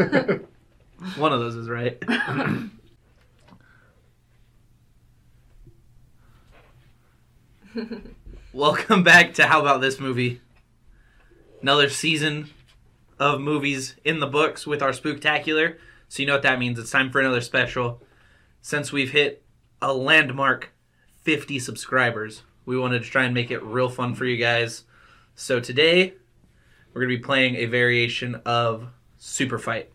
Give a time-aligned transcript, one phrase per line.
[1.16, 2.02] One of those is right.
[8.54, 10.40] Welcome back to How About This Movie?
[11.60, 12.48] Another season
[13.18, 15.76] of movies in the books with our spooktacular.
[16.08, 16.78] So you know what that means.
[16.78, 18.00] It's time for another special.
[18.62, 19.44] Since we've hit
[19.82, 20.70] a landmark
[21.24, 24.84] 50 subscribers, we wanted to try and make it real fun for you guys.
[25.34, 26.14] So today,
[26.94, 28.88] we're going to be playing a variation of
[29.20, 29.90] Super Fight.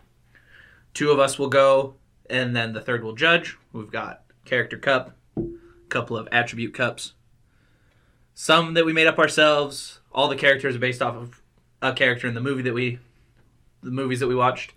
[0.94, 1.96] Two of us will go,
[2.30, 3.58] and then the third will judge.
[3.74, 5.42] We've got character cup, a
[5.90, 7.14] couple of attribute cups,
[8.34, 10.00] some that we made up ourselves.
[10.14, 11.42] All the characters are based off of
[11.82, 13.00] a character in the movie that we,
[13.82, 14.74] the movies that we watched.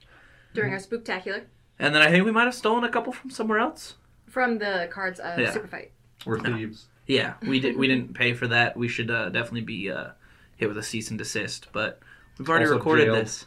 [0.55, 1.45] During our spooktacular.
[1.79, 3.95] And then I think we might have stolen a couple from somewhere else.
[4.27, 5.53] From the cards of Yeah.
[5.53, 5.93] Super Fight.
[6.27, 6.89] We're thieves.
[7.07, 7.77] Yeah, we did.
[7.77, 8.77] We didn't pay for that.
[8.77, 10.09] We should uh, definitely be uh,
[10.57, 11.69] hit with a cease and desist.
[11.73, 12.01] But
[12.39, 13.19] we've already Also recorded jailed.
[13.19, 13.47] this.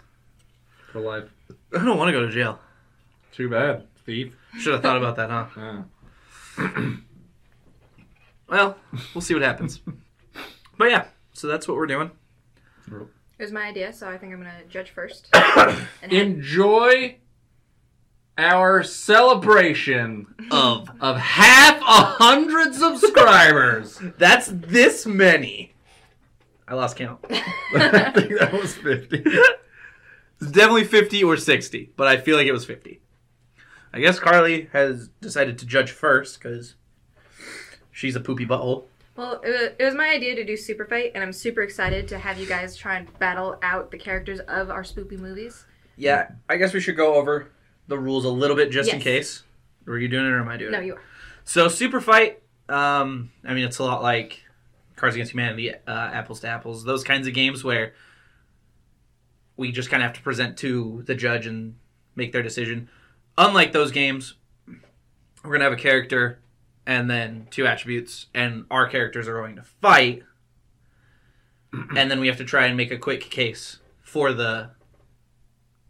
[0.91, 1.29] For life.
[1.73, 2.59] I don't want to go to jail.
[3.31, 3.87] Too bad.
[4.05, 4.35] Thief.
[4.59, 5.83] Should have thought about that, huh?
[6.57, 6.91] Yeah.
[8.51, 8.75] Well,
[9.15, 9.79] we'll see what happens.
[10.77, 12.11] but yeah, so that's what we're doing.
[12.91, 13.07] It
[13.39, 15.29] was my idea, so I think I'm gonna judge first.
[15.33, 17.15] and Enjoy
[18.37, 21.83] our celebration Of of half a
[22.23, 24.01] hundred subscribers.
[24.17, 25.73] that's this many.
[26.67, 27.23] I lost count.
[27.29, 29.23] I think that was 50.
[30.41, 32.99] It's definitely 50 or 60, but I feel like it was 50.
[33.93, 36.75] I guess Carly has decided to judge first because
[37.91, 38.85] she's a poopy butthole.
[39.17, 42.39] well, it was, my idea to do Super Fight, and I'm super excited to have
[42.39, 45.65] you guys try and battle out the characters of our spoopy movies.
[45.97, 47.51] Yeah, I guess we should go over
[47.87, 49.43] the rules a little bit just in case.
[49.87, 50.81] Are you doing it or am I doing No, it?
[50.81, 51.01] No, you are.
[51.43, 54.41] So Super Fight, um, I mean, it's a lot like
[54.95, 57.93] Cards Against Humanity, uh, Apples to Apples, those kinds of games where
[59.57, 61.75] we just kind of have to present to the judge and
[62.15, 62.89] make their decision.
[63.37, 64.35] Unlike those games,
[65.43, 66.39] we're gonna have a character
[66.85, 70.23] and then two attributes, and our characters are going to fight,
[71.95, 74.71] and then we have to try and make a quick case for the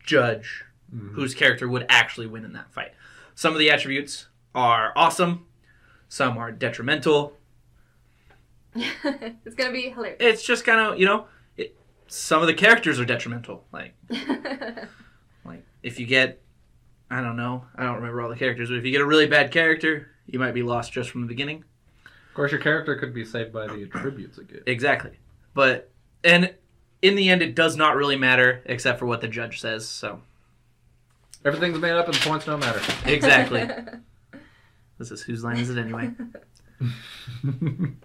[0.06, 1.16] judge mm-hmm.
[1.16, 2.92] whose character would actually win in that fight.
[3.36, 5.46] Some of the attributes are awesome,
[6.10, 7.38] some are detrimental.
[8.76, 10.18] it's gonna be hilarious.
[10.20, 11.26] It's just kind of, you know, it,
[12.12, 13.64] some of the characters are detrimental.
[13.72, 13.96] Like,
[15.46, 16.42] like if you get,
[17.10, 19.28] I don't know, I don't remember all the characters, but if you get a really
[19.28, 21.64] bad character, you might be lost just from the beginning.
[22.04, 24.64] Of course, your character could be saved by the attributes it gets.
[24.68, 25.12] Exactly.
[25.54, 25.90] But,
[26.24, 26.54] and
[27.02, 30.22] in the end, it does not really matter except for what the judge says, so.
[31.46, 32.82] Everything's made up and the points don't matter.
[33.06, 33.70] Exactly.
[34.98, 36.12] this is whose line is it anyway?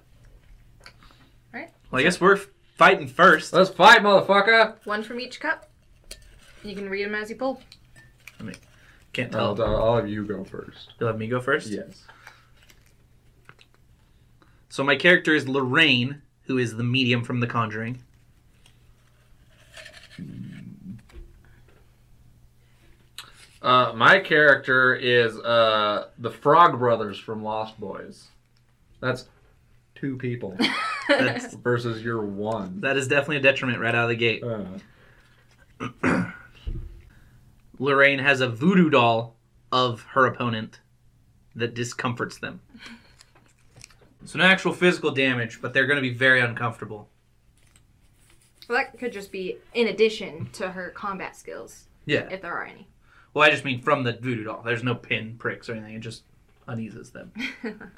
[1.52, 1.70] Right.
[1.90, 2.38] Well, I guess we're
[2.76, 3.52] fighting first.
[3.52, 4.76] Let's fight, motherfucker!
[4.84, 5.68] One from each cup.
[6.62, 7.60] You can read them as you pull.
[8.38, 8.56] I mean,
[9.12, 9.60] can't tell.
[9.60, 10.92] I'll, I'll, I'll have you go first.
[10.98, 11.68] You'll have me go first?
[11.68, 12.04] Yes.
[14.68, 18.02] So my character is Lorraine, who is the medium from The Conjuring.
[23.62, 28.28] Uh, my character is uh, the Frog Brothers from Lost Boys.
[29.00, 29.28] That's
[29.94, 30.56] two people
[31.08, 32.80] That's, versus your one.
[32.80, 34.42] that is definitely a detriment right out of the gate.
[36.02, 36.24] Uh,
[37.78, 39.36] Lorraine has a voodoo doll
[39.72, 40.80] of her opponent
[41.54, 42.60] that discomforts them.
[44.24, 47.08] So no actual physical damage, but they're going to be very uncomfortable.
[48.68, 52.28] Well, that could just be in addition to her combat skills, Yeah.
[52.30, 52.88] if there are any.
[53.34, 54.62] Well, I just mean from the voodoo doll.
[54.64, 55.94] There's no pin pricks or anything.
[55.94, 56.22] It just
[56.66, 57.32] uneases them.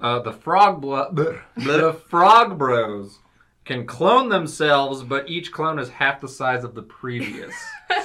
[0.00, 3.18] uh, the Frog Blo- the, the Frog Bros
[3.64, 7.54] can clone themselves, but each clone is half the size of the previous.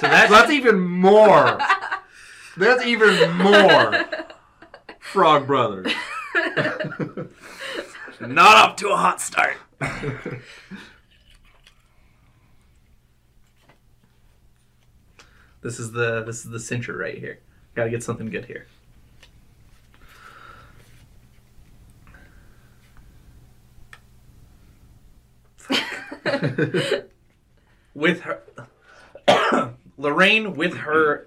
[0.02, 1.58] that's, That's even more.
[2.56, 4.06] That's even more.
[5.00, 5.92] Frog Brothers.
[8.20, 9.56] not off to a hot start.
[15.62, 17.40] This is the this is the cincher right here.
[17.74, 18.68] Got to get something good here.
[27.94, 28.42] with her
[29.96, 31.26] Lorraine with her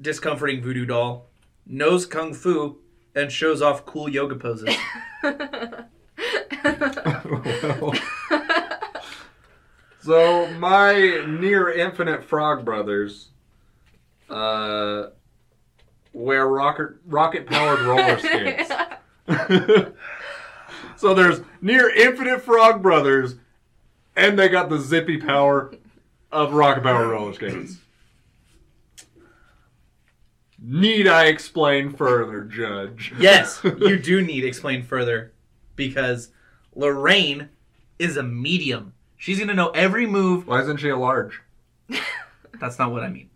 [0.00, 1.26] discomforting voodoo doll
[1.66, 2.78] knows kung fu
[3.14, 4.74] and shows off cool yoga poses.
[5.22, 5.88] Well,
[10.02, 13.28] so my near infinite frog brothers
[14.28, 15.08] uh
[16.12, 18.70] wear rocket rocket powered roller skates.
[20.96, 23.36] so there's near infinite frog brothers
[24.16, 25.72] and they got the zippy power
[26.32, 27.78] of rocket powered roller skates.
[30.62, 33.14] Need I explain further, Judge?
[33.18, 35.32] Yes, you do need explain further
[35.74, 36.30] because
[36.74, 37.48] Lorraine
[37.98, 38.92] is a medium.
[39.16, 40.46] She's gonna know every move.
[40.46, 41.40] Why isn't she a large?
[42.60, 43.30] That's not what I mean.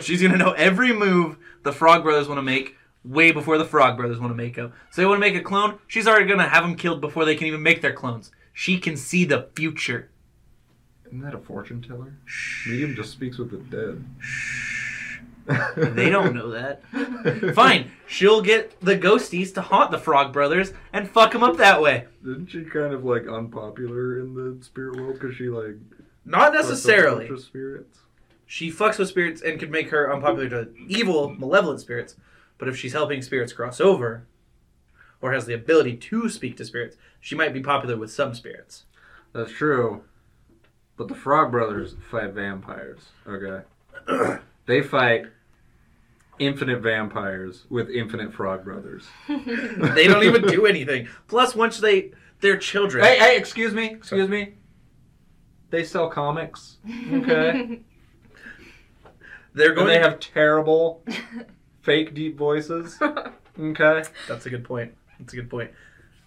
[0.00, 3.96] She's gonna know every move the Frog Brothers want to make way before the Frog
[3.96, 4.72] Brothers want to make them.
[4.90, 5.78] So they want to make a clone.
[5.86, 8.30] She's already gonna have them killed before they can even make their clones.
[8.58, 10.10] She can see the future.
[11.06, 12.14] Isn't that a fortune teller?
[12.66, 13.58] Medium just speaks with the
[15.46, 15.94] dead.
[15.94, 16.82] They don't know that.
[17.54, 21.80] Fine, she'll get the ghosties to haunt the Frog Brothers and fuck them up that
[21.80, 22.06] way.
[22.22, 25.76] Isn't she kind of like unpopular in the spirit world because she like
[26.24, 27.28] Not fucks necessarily.
[27.28, 28.00] of spirits?
[28.44, 32.16] She fucks with spirits and could make her unpopular to evil, malevolent spirits.
[32.58, 34.26] But if she's helping spirits cross over,
[35.20, 38.84] or has the ability to speak to spirits, she might be popular with some spirits.
[39.32, 40.04] That's true.
[40.96, 43.00] But the Frog Brothers fight vampires.
[43.26, 43.62] Okay.
[44.66, 45.26] they fight
[46.38, 49.06] infinite vampires with infinite Frog Brothers.
[49.28, 51.08] They don't even do anything.
[51.26, 53.04] Plus, once they they're children.
[53.04, 54.54] Hey, hey, excuse me, excuse me.
[55.70, 56.78] They sell comics.
[57.12, 57.80] Okay.
[59.54, 59.88] they're and going.
[59.88, 61.04] they have terrible
[61.82, 62.98] fake deep voices.
[63.58, 64.04] Okay.
[64.28, 64.94] That's a good point.
[65.18, 65.70] That's a good point.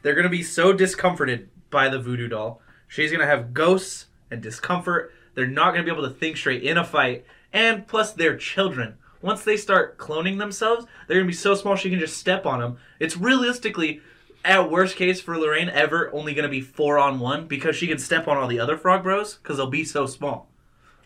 [0.02, 2.62] They're going to be so discomforted by the voodoo doll.
[2.88, 5.14] She's going to have ghosts and discomfort.
[5.34, 7.26] They're not going to be able to think straight in a fight.
[7.54, 8.96] And plus, they're children.
[9.22, 12.46] Once they start cloning themselves, they're going to be so small she can just step
[12.46, 12.78] on them.
[13.00, 14.02] It's realistically,
[14.44, 17.88] at worst case for Lorraine, ever only going to be four on one because she
[17.88, 20.50] can step on all the other frog bros because they'll be so small.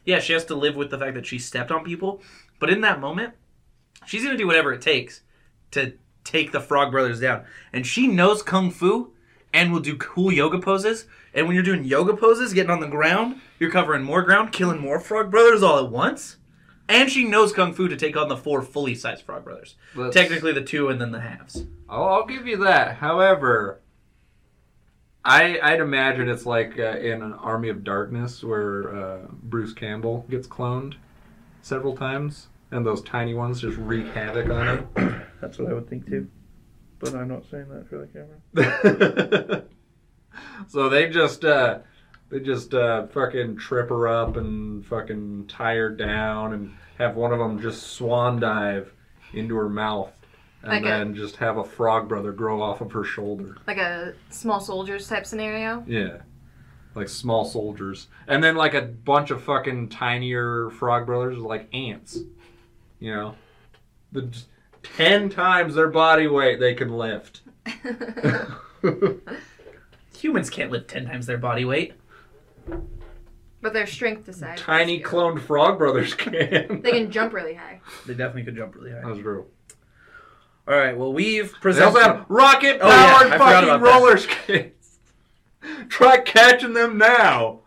[0.06, 2.22] Yeah, she has to live with the fact that she stepped on people.
[2.60, 3.34] But in that moment,
[4.06, 5.22] she's going to do whatever it takes
[5.72, 5.94] to
[6.26, 7.46] take the Frog Brothers down.
[7.72, 9.12] And she knows Kung Fu
[9.54, 11.06] and will do cool yoga poses.
[11.34, 14.80] And when you're doing yoga poses, getting on the ground, you're covering more ground, killing
[14.82, 16.36] more Frog Brothers all at once.
[16.90, 19.76] And she knows Kung Fu to take on the four fully sized Frog Brothers.
[19.96, 21.66] Let's- Technically, the two and then the halves.
[21.90, 22.98] I'll, I'll give you that.
[22.98, 23.80] However,
[25.24, 30.26] I I'd imagine it's like uh, in an Army of Darkness where uh, Bruce Campbell
[30.30, 30.96] gets cloned
[31.64, 35.22] several times, and those tiny ones just wreak havoc on him.
[35.42, 36.28] That's what I would think too.
[37.00, 39.64] But I'm not saying that for the camera.
[40.68, 41.80] so they just uh,
[42.30, 47.32] they just uh, fucking trip her up and fucking tie her down and have one
[47.34, 48.94] of them just swan dive
[49.34, 50.12] into her mouth.
[50.62, 53.56] And Like a- then just have a frog brother grow off of her shoulder.
[53.68, 55.84] like a small soldiers type scenario.
[55.88, 56.20] Yeah.
[56.96, 58.08] Like small soldiers.
[58.28, 62.18] And then like a bunch of fucking tinier frog brothers like ants.
[63.06, 63.36] You know?
[64.14, 64.36] The
[64.82, 67.42] ten times their body weight they can lift.
[70.18, 71.94] Humans can't lift 10 times their body weight.
[73.62, 74.60] But their strength decides.
[74.60, 76.82] Tiny cloned frog brothers can.
[76.82, 77.82] They can jump really high.
[78.08, 79.02] They definitely could jump really high.
[79.06, 79.46] That's true.
[80.68, 81.86] All right, well, we've They presented.
[81.88, 84.98] also have rocket Oh, yeah, powered fucking roller skates.
[85.90, 87.60] Try catching them now.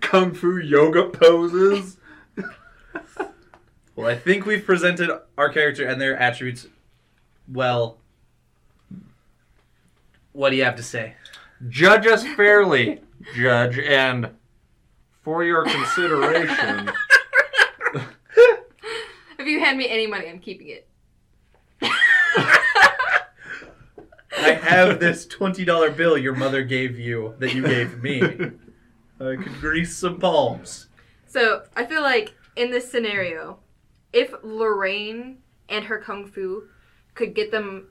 [0.00, 1.96] Kung fu yoga poses.
[3.96, 6.66] Well, I think we've presented our character and their attributes
[7.46, 7.98] well.
[10.32, 11.14] What do you have to say?
[11.68, 13.00] Judge us fairly,
[13.36, 14.30] Judge, and
[15.22, 16.90] for your consideration,
[19.44, 20.88] If you hand me any money, I'm keeping it.
[21.82, 21.90] I
[24.52, 28.22] have this $20 bill your mother gave you that you gave me.
[29.20, 30.86] I could grease some palms.
[31.26, 33.58] So I feel like in this scenario,
[34.14, 36.64] if Lorraine and her kung fu
[37.14, 37.88] could get them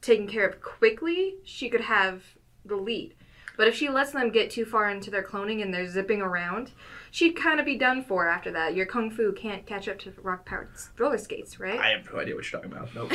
[0.00, 2.22] taken care of quickly, she could have
[2.64, 3.14] the lead.
[3.56, 6.70] But if she lets them get too far into their cloning and they're zipping around,
[7.10, 8.74] she'd kind of be done for after that.
[8.76, 11.78] Your kung fu can't catch up to rock powered roller skates, right?
[11.78, 12.94] I have no idea what you're talking about.
[12.94, 13.12] Nope.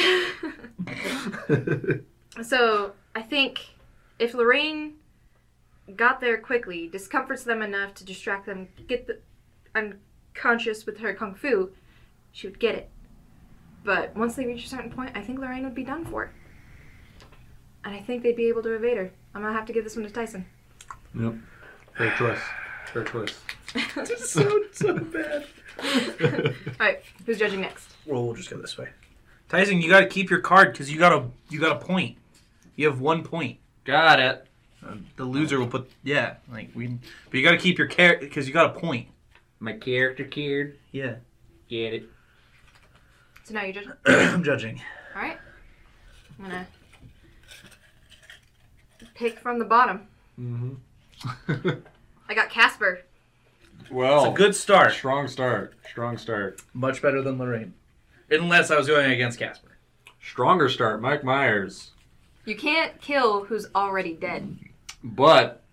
[2.41, 3.75] So I think
[4.17, 4.95] if Lorraine
[5.95, 9.19] got there quickly, discomforts them enough to distract them, get the
[9.75, 11.71] unconscious with her kung fu,
[12.33, 12.89] she would get it.
[13.85, 16.31] But once they reach a certain point, I think Lorraine would be done for.
[17.85, 19.11] And I think they'd be able to evade her.
[19.33, 20.45] I'm gonna have to give this one to Tyson.
[21.17, 21.35] yep.
[21.95, 22.39] Fair choice.
[22.91, 23.39] Fair choice.
[23.95, 25.45] This sounds so so bad.
[26.79, 27.89] Alright, who's judging next?
[28.05, 28.89] Well, we'll just go this way.
[29.49, 32.17] Tyson, you got to keep your card because you got a you got a point.
[32.75, 33.59] You have one point.
[33.83, 34.47] Got it.
[34.85, 36.87] Uh, the loser will put yeah, like we.
[36.87, 39.07] But you got to keep your character because you got a point.
[39.59, 40.77] My character cared.
[40.91, 41.15] Yeah,
[41.69, 42.09] Get it.
[43.43, 43.93] So now you're judging.
[44.05, 44.81] I'm judging.
[45.15, 45.37] Alright.
[46.39, 46.67] I'm gonna
[49.15, 50.07] pick from the bottom.
[50.39, 51.69] Mm-hmm.
[52.29, 53.01] I got Casper.
[53.81, 54.93] It's well, a good start.
[54.93, 55.73] strong start.
[55.89, 56.61] Strong start.
[56.73, 57.73] Much better than Lorraine.
[58.29, 59.77] unless I was going against Casper.
[60.21, 61.91] Stronger start, Mike Myers.
[62.45, 64.57] You can't kill who's already dead.
[65.03, 65.63] But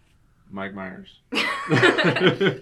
[0.51, 1.21] Mike Myers.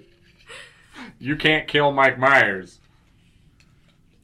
[1.18, 2.80] you can't kill Mike Myers.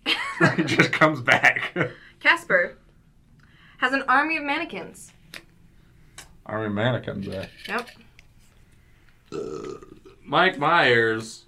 [0.56, 1.76] he just comes back.
[2.20, 2.76] Casper
[3.78, 5.12] has an army of mannequins.
[6.46, 7.50] Army mannequins back.
[7.68, 7.88] Yep.
[9.32, 9.38] Uh,
[10.24, 11.44] Mike Myers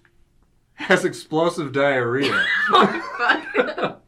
[0.75, 2.45] has explosive diarrhea.
[2.69, 4.03] Oh, fuck.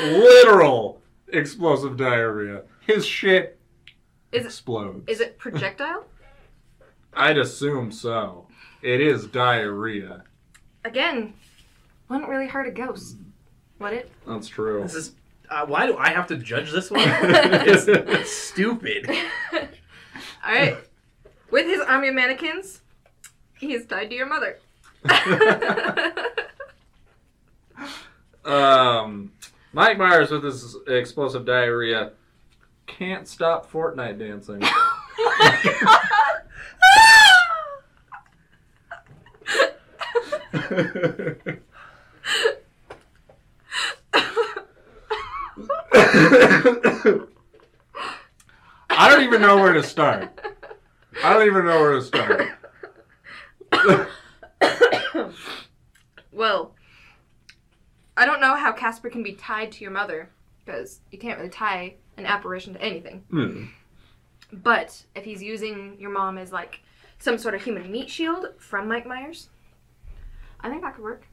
[0.00, 2.62] Literal explosive diarrhea.
[2.80, 3.58] His shit
[4.32, 5.04] Is it- explodes.
[5.08, 6.04] Is it projectile?
[7.14, 8.46] I'd assume so.
[8.82, 10.24] It is diarrhea.
[10.84, 11.34] Again,
[12.08, 13.16] wouldn't really hurt a ghost.
[13.80, 14.10] Would it?
[14.26, 14.82] That's true.
[14.82, 15.12] This is
[15.48, 17.02] uh, why do I have to judge this one?
[17.04, 19.10] it's, it's stupid.
[19.52, 20.76] All right.
[21.50, 22.80] With his army of mannequins,
[23.58, 24.58] he is tied to your mother.
[28.44, 29.32] Um,
[29.72, 32.12] Mike Myers with his explosive diarrhea
[32.86, 34.62] can't stop Fortnite dancing.
[48.90, 50.40] I don't even know where to start.
[51.22, 52.48] I don't even know where to start.
[56.32, 56.74] well,
[58.16, 60.28] I don't know how Casper can be tied to your mother
[60.64, 63.24] because you can't really tie an apparition to anything.
[63.30, 63.64] Hmm.
[64.52, 66.80] But if he's using your mom as like
[67.18, 69.48] some sort of human meat shield from Mike Myers,
[70.60, 71.26] I think that could work.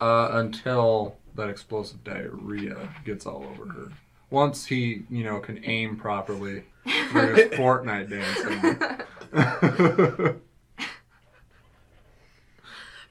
[0.00, 3.88] Uh, until that explosive diarrhea gets all over her.
[4.32, 6.64] Once he, you know, can aim properly
[7.10, 10.38] for his Fortnite dancing.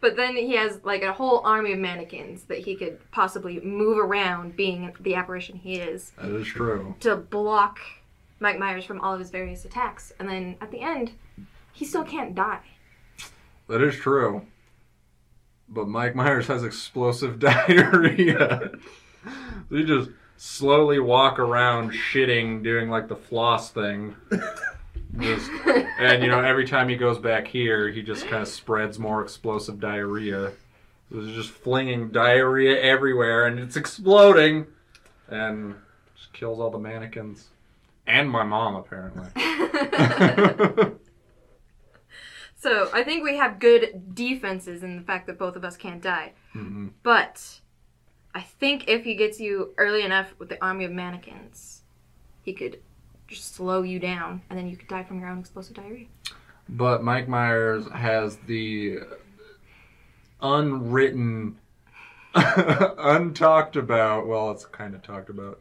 [0.01, 3.99] But then he has like a whole army of mannequins that he could possibly move
[3.99, 6.95] around, being the apparition he is, that is true.
[7.01, 7.79] to block
[8.39, 10.11] Mike Myers from all of his various attacks.
[10.19, 11.11] And then at the end,
[11.71, 12.61] he still can't die.
[13.67, 14.47] That is true.
[15.69, 18.71] But Mike Myers has explosive diarrhea.
[19.69, 20.09] so you just
[20.43, 24.15] slowly walk around shitting, doing like the floss thing.
[25.19, 25.51] Just,
[25.99, 29.21] and you know, every time he goes back here, he just kind of spreads more
[29.21, 30.51] explosive diarrhea.
[31.11, 34.65] So he's just flinging diarrhea everywhere, and it's exploding,
[35.27, 35.75] and
[36.15, 37.49] just kills all the mannequins,
[38.07, 39.27] and my mom apparently.
[42.57, 46.01] so I think we have good defenses in the fact that both of us can't
[46.01, 46.33] die.
[46.53, 47.59] hmm But
[48.33, 51.81] I think if he gets you early enough with the army of mannequins,
[52.43, 52.79] he could
[53.27, 56.07] just slow you down, and then you could die from your own explosive diarrhea.
[56.69, 58.99] But Mike Myers has the
[60.41, 61.57] unwritten,
[62.35, 64.27] untalked about.
[64.27, 65.59] Well, it's kind of talked about,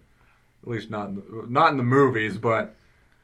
[0.63, 2.75] at least not in the, not in the movies, but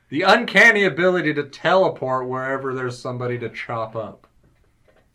[0.09, 4.27] the uncanny ability to teleport wherever there's somebody to chop up.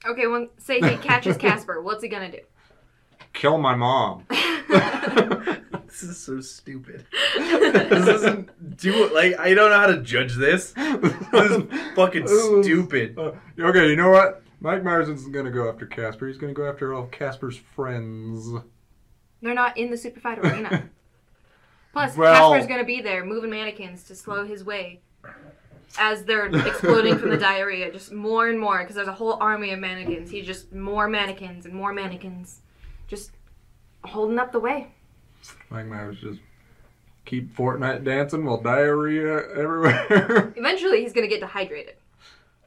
[0.06, 1.82] Okay, well, say he catches Casper.
[1.82, 2.40] What's he gonna do?
[3.34, 4.26] Kill my mom.
[5.88, 7.06] This is so stupid.
[7.38, 9.14] This doesn't do.
[9.14, 10.72] Like I don't know how to judge this.
[10.72, 11.64] This is
[11.96, 13.20] fucking stupid.
[13.20, 14.42] Uh, okay, you know what?
[14.62, 16.28] Mike Myers isn't gonna go after Casper.
[16.28, 18.48] He's gonna go after all of Casper's friends.
[19.42, 20.90] They're not in the super fight arena.
[21.94, 25.02] Plus, Well- Casper's gonna be there moving mannequins to slow his way
[26.00, 29.72] as they're exploding from the diarrhea, just more and more because there's a whole army
[29.72, 30.32] of mannequins.
[30.32, 32.62] He's just more mannequins and more mannequins,
[33.12, 33.32] just
[34.06, 34.88] holding up the way.
[35.70, 36.40] Mike Myers just
[37.26, 40.54] keep Fortnite dancing while diarrhea everywhere.
[40.56, 41.96] Eventually, he's gonna get dehydrated.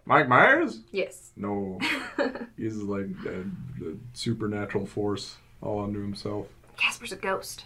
[0.05, 0.81] Mike Myers?
[0.93, 1.33] Yes.
[1.35, 1.81] No,
[2.59, 6.47] he's like a, a supernatural force all unto himself.
[6.77, 7.65] Casper's a ghost.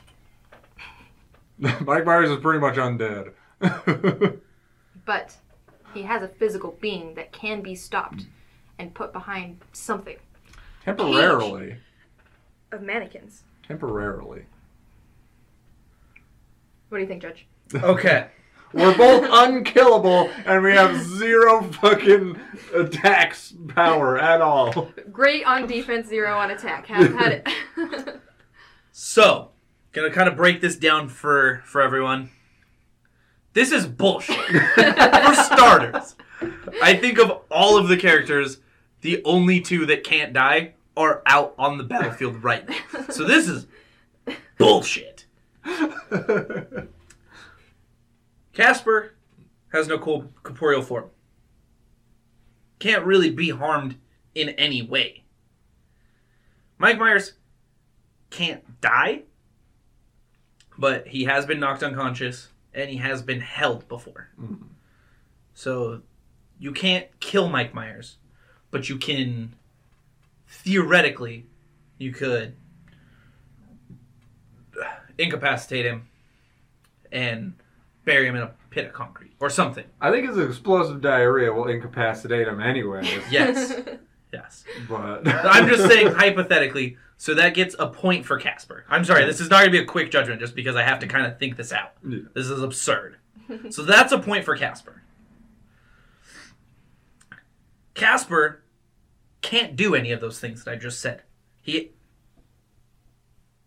[1.58, 3.32] Mike Myers is pretty much undead.
[5.04, 5.36] but
[5.94, 8.26] he has a physical being that can be stopped mm.
[8.78, 10.16] and put behind something
[10.84, 11.76] Temporarily.
[12.72, 13.44] Of mannequins.
[13.66, 14.44] Temporarily.
[16.88, 17.46] What do you think, Judge?
[17.74, 18.28] Okay.
[18.72, 22.38] We're both unkillable and we have zero fucking
[22.74, 24.90] attacks power at all.
[25.10, 26.86] Great on defense, zero on attack.
[26.86, 28.20] Have had it.
[28.92, 29.50] So,
[29.92, 32.30] gonna kind of break this down for for everyone.
[33.52, 34.36] This is bullshit.
[34.46, 36.16] for starters,
[36.82, 38.58] I think of all of the characters,
[39.00, 42.76] the only two that can't die are out on the battlefield right now.
[43.10, 43.66] So this is
[44.58, 45.24] bullshit.
[48.52, 49.14] Casper
[49.72, 51.10] has no co- corporeal form.
[52.78, 53.96] Can't really be harmed
[54.34, 55.24] in any way.
[56.78, 57.34] Mike Myers
[58.30, 59.22] can't die,
[60.76, 64.28] but he has been knocked unconscious and he has been held before.
[64.40, 64.68] Mhm.
[65.54, 66.02] So
[66.58, 68.16] you can't kill Mike Myers,
[68.70, 69.54] but you can
[70.48, 71.46] theoretically
[71.98, 72.54] you could
[75.18, 76.08] incapacitate him
[77.12, 77.54] and
[78.04, 79.84] bury him in a pit of concrete or something.
[80.00, 83.02] I think his explosive diarrhea will incapacitate him anyway.
[83.30, 83.74] Yes.
[84.32, 84.64] yes.
[84.88, 88.84] But I'm just saying hypothetically, so that gets a point for Casper.
[88.88, 91.00] I'm sorry, this is not going to be a quick judgment just because I have
[91.00, 91.92] to kind of think this out.
[92.06, 92.20] Yeah.
[92.34, 93.16] This is absurd.
[93.70, 95.02] so that's a point for Casper.
[97.94, 98.62] Casper
[99.42, 101.22] can't do any of those things that I just said.
[101.62, 101.92] He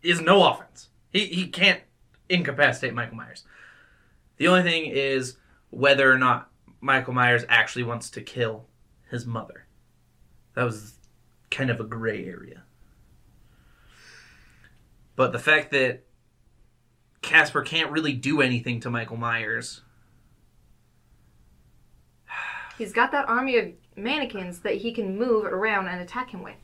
[0.02, 0.88] is no offense.
[1.10, 1.80] He he can't
[2.28, 3.44] incapacitate Michael Myers.
[4.36, 5.36] The only thing is
[5.70, 6.50] whether or not
[6.80, 8.66] Michael Myers actually wants to kill
[9.10, 9.66] his mother.
[10.54, 10.94] That was
[11.50, 12.62] kind of a gray area.
[15.14, 16.04] But the fact that
[17.20, 19.82] Casper can't really do anything to Michael Myers.
[22.76, 26.56] He's got that army of mannequins that he can move around and attack him with.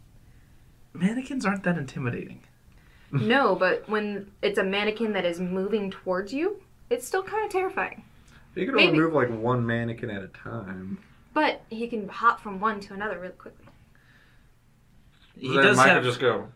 [0.92, 2.42] Mannequins aren't that intimidating.
[3.12, 7.50] no, but when it's a mannequin that is moving towards you, it's still kind of
[7.52, 8.02] terrifying.
[8.54, 8.98] you can only Maybe.
[8.98, 10.98] move like one mannequin at a time.
[11.34, 13.66] But he can hop from one to another really quickly.
[15.36, 16.48] He then does Mike have, could just go,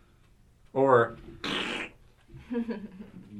[0.73, 1.17] or.
[2.50, 2.88] and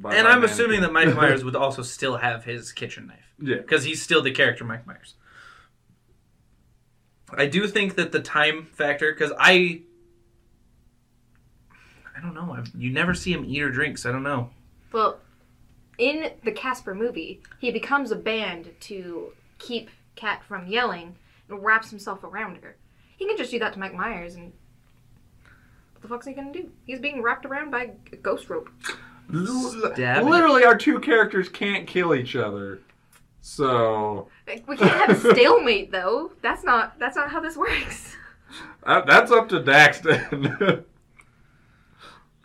[0.05, 3.57] I'm assuming that Mike Myers would also still have his kitchen knife Yeah.
[3.57, 5.15] because he's still the character Mike Myers.
[7.39, 9.83] I do think that the time factor, because I,
[12.17, 14.51] I don't know, I've, you never see him eat or drink, so I don't know.
[14.93, 15.19] Well,
[15.99, 21.17] in the Casper movie, he becomes a band to keep Kat from yelling
[21.49, 22.77] and wraps himself around her.
[23.17, 24.53] He can just do that to Mike Myers and.
[25.93, 26.71] What the fuck's he gonna do?
[26.85, 28.69] He's being wrapped around by a ghost rope.
[29.30, 30.28] Stabbing.
[30.28, 32.80] Literally, our two characters can't kill each other.
[33.43, 36.31] So Like, We can't have a stalemate though.
[36.41, 38.17] That's not that's not how this works.
[38.87, 40.85] that, that's up to Daxton.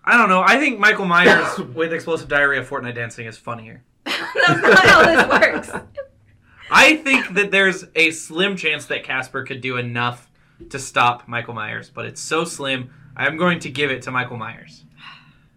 [0.04, 0.42] I don't know.
[0.42, 3.84] I think Michael Myers with explosive diarrhea Fortnite dancing is funnier.
[4.06, 5.86] that's not how this works.
[6.72, 10.30] I think that there's a slim chance that Casper could do enough
[10.70, 12.90] to stop Michael Myers, but it's so slim.
[13.16, 14.84] I'm going to give it to Michael Myers.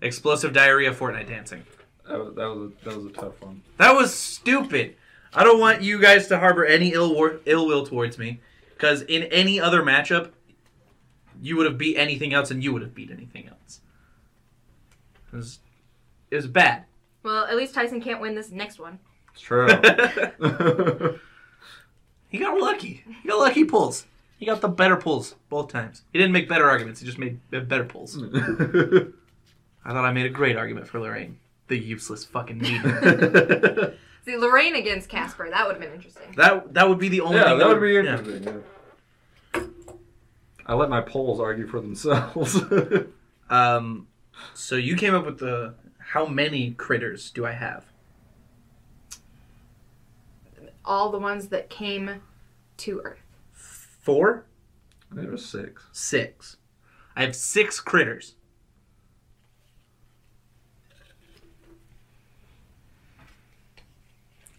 [0.02, 1.62] Explosive diarrhea Fortnite dancing.
[2.06, 3.62] that, was, that was a, that was a tough one.
[3.76, 4.96] That was stupid.
[5.34, 8.40] I don't want you guys to harbor any ill war- ill will towards me,
[8.74, 10.30] because in any other matchup,
[11.40, 13.80] you would have beat anything else, and you would have beat anything else.
[15.32, 15.58] It was,
[16.30, 16.84] it was bad.
[17.22, 18.98] Well, at least Tyson can't win this next one.
[19.32, 19.68] It's true.
[22.30, 23.02] He got lucky.
[23.22, 24.06] He got lucky pulls.
[24.38, 26.02] He got the better pulls both times.
[26.12, 27.00] He didn't make better arguments.
[27.00, 28.16] He just made better pulls.
[29.84, 31.38] I thought I made a great argument for Lorraine,
[31.68, 33.96] the useless fucking meathead.
[34.24, 36.32] See, Lorraine against Casper, that would have been interesting.
[36.36, 37.36] that that would be the only.
[37.36, 38.62] yeah, thing that would be interesting.
[39.54, 39.60] yeah.
[40.66, 42.60] I let my polls argue for themselves.
[43.50, 44.06] Um,
[44.54, 47.84] so you came up with the how many critters do I have?
[50.84, 52.22] All the ones that came
[52.76, 53.18] to Earth.
[53.52, 54.46] Four,
[55.10, 55.86] there were six.
[55.92, 56.58] six.
[57.16, 58.36] I have six critters.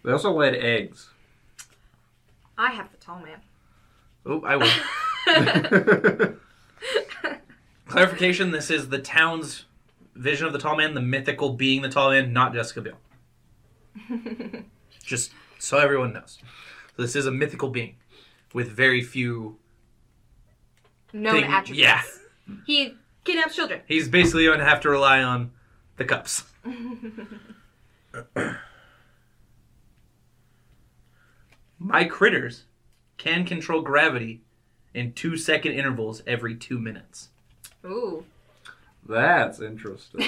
[0.03, 1.09] They also laid eggs.
[2.57, 3.39] I have the tall man.
[4.25, 4.69] Oh, I will.
[7.87, 9.65] Clarification: This is the town's
[10.15, 12.97] vision of the tall man, the mythical being the tall man, not Jessica Biel.
[15.03, 16.37] Just so everyone knows.
[16.95, 17.95] So this is a mythical being
[18.53, 19.57] with very few.
[21.13, 21.79] Known Thing- attributes.
[21.79, 22.01] yeah.
[22.65, 22.93] He
[23.25, 23.81] kidnaps children.
[23.87, 25.51] He's basically going to have to rely on
[25.97, 26.43] the cups.
[31.91, 32.63] My critters
[33.17, 34.41] can control gravity
[34.93, 37.29] in two second intervals every two minutes.
[37.85, 38.25] Ooh.
[39.07, 40.25] That's interesting.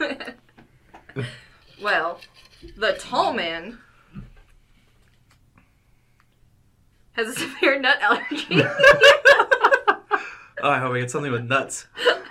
[1.82, 2.20] Well,
[2.76, 3.78] the tall man
[7.12, 8.62] has a severe nut allergy.
[10.62, 11.86] Oh, I hope I get something with nuts.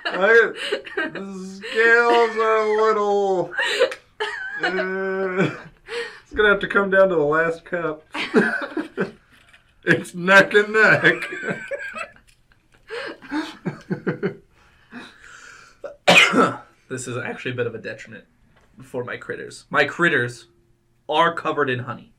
[0.06, 0.54] I,
[0.96, 3.54] the scales are a little.
[4.64, 5.50] Uh,
[6.34, 8.04] it's gonna have to come down to the last cup.
[9.84, 11.30] it's neck and neck.
[16.90, 18.24] this is actually a bit of a detriment
[18.82, 19.66] for my critters.
[19.70, 20.48] My critters
[21.08, 22.16] are covered in honey.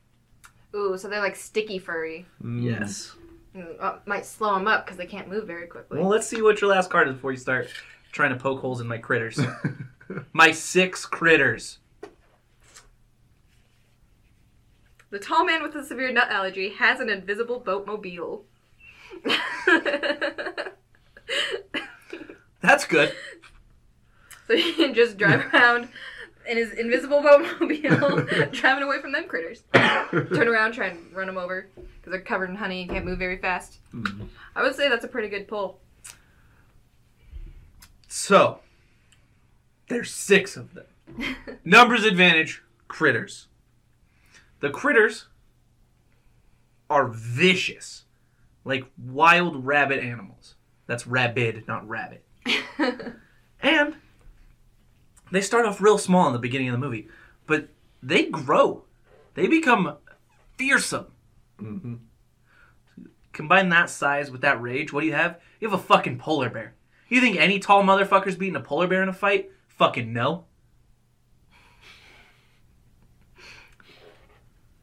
[0.76, 2.24] Ooh, so they're like sticky furry.
[2.40, 3.16] Yes.
[3.56, 5.98] Mm, uh, might slow them up because they can't move very quickly.
[5.98, 7.68] Well, let's see what your last card is before you start
[8.12, 9.40] trying to poke holes in my critters.
[10.32, 11.80] my six critters.
[15.14, 18.40] The tall man with a severe nut allergy has an invisible boatmobile.
[22.60, 23.14] That's good.
[24.48, 25.86] so he can just drive around
[26.48, 29.62] in his invisible boatmobile, driving away from them critters.
[29.72, 33.20] Turn around, try and run them over because they're covered in honey and can't move
[33.20, 33.78] very fast.
[33.94, 34.26] Mhm.
[34.56, 35.78] I would say that's a pretty good pull.
[38.08, 38.58] So,
[39.88, 41.36] there's six of them.
[41.64, 43.46] Numbers advantage, critters.
[44.64, 45.26] The critters
[46.88, 48.06] are vicious,
[48.64, 50.54] like wild rabbit animals.
[50.86, 52.24] That's rabid, not rabbit.
[53.60, 53.96] And
[55.30, 57.08] they start off real small in the beginning of the movie,
[57.46, 57.68] but
[58.02, 58.84] they grow.
[59.34, 59.98] They become
[60.56, 61.08] fearsome.
[61.60, 61.98] Mhm.
[63.34, 65.40] Combine that size with that rage, what do you have?
[65.60, 66.74] You have a fucking polar bear.
[67.10, 69.50] You think any tall motherfucker's beating a polar bear in a fight?
[69.68, 70.46] Fucking no.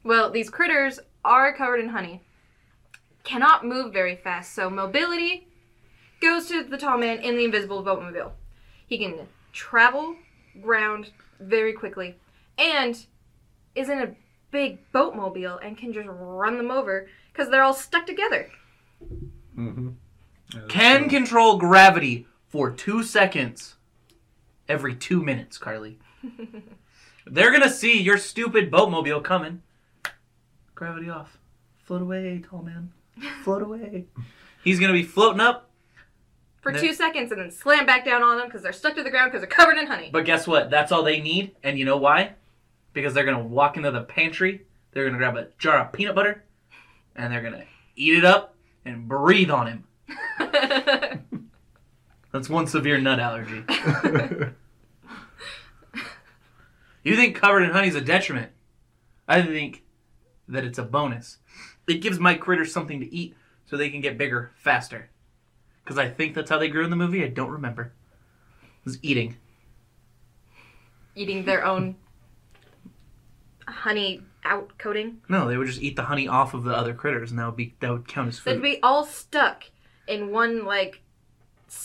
[0.04, 2.22] Well, these critters are covered in honey.
[3.24, 5.48] Cannot move very fast, so mobility
[6.22, 8.32] goes to the tall man in the invisible boatmobile.
[8.88, 10.16] He can travel
[10.62, 12.16] ground very quickly
[12.58, 13.06] and
[13.76, 14.16] is in a
[14.52, 18.50] big boatmobile and can just run them over because they're all stuck together.
[19.58, 19.96] Mhm.
[20.54, 21.10] Yeah, Can true.
[21.10, 23.76] control gravity for two seconds
[24.68, 25.98] every two minutes, Carly.
[27.26, 29.62] They're gonna see your stupid boatmobile coming.
[30.82, 31.38] Gravity off.
[31.84, 32.92] Float away, tall man.
[33.44, 34.06] Float away.
[34.64, 35.70] He's gonna be floating up,
[36.62, 39.12] For two seconds and then slam back down on them because they're stuck to the
[39.12, 40.10] ground because they're covered in honey.
[40.12, 40.72] but guess what?
[40.72, 42.34] That's all they need, and you know why?
[42.94, 46.44] Because they're gonna walk into the pantry, they're gonna grab a jar of peanut butter,
[47.16, 47.66] and they're gonna
[47.96, 49.84] eat it up and breathe on him.
[52.32, 53.66] That's one severe nut allergy.
[57.04, 58.52] You think covered in honey is a detriment?
[59.28, 59.81] I think
[60.52, 61.38] that it's a bonus.
[61.88, 63.36] It gives my critters something to eat
[63.66, 65.10] so they can get bigger faster.
[65.84, 67.24] Because I think that's how they grew in the movie.
[67.24, 67.94] I don't remember.
[68.62, 69.38] It was eating.
[71.16, 71.96] Eating their own
[73.68, 75.22] honey out coating.
[75.30, 77.56] No, they would just eat the honey off of the other critters, and that would
[77.56, 78.56] be that would count as food.
[78.58, 79.66] They'd be all stuck
[80.08, 81.02] in one like.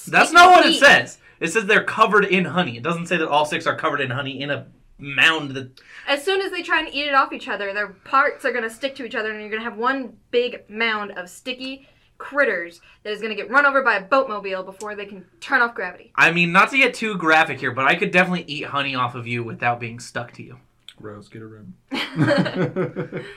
[0.07, 1.18] That's not what it says.
[1.38, 2.76] It says they're covered in honey.
[2.76, 4.66] It doesn't say that all six are covered in honey in a
[4.98, 8.44] mound that As soon as they try and eat it off each other, their parts
[8.44, 11.88] are gonna stick to each other, and you're gonna have one big mound of sticky
[12.18, 15.74] critters that is gonna get run over by a boatmobile before they can turn off
[15.74, 16.12] gravity.
[16.14, 19.14] I mean, not to get too graphic here, but I could definitely eat honey off
[19.14, 20.59] of you without being stuck to you.
[20.98, 21.74] Rose, get a room.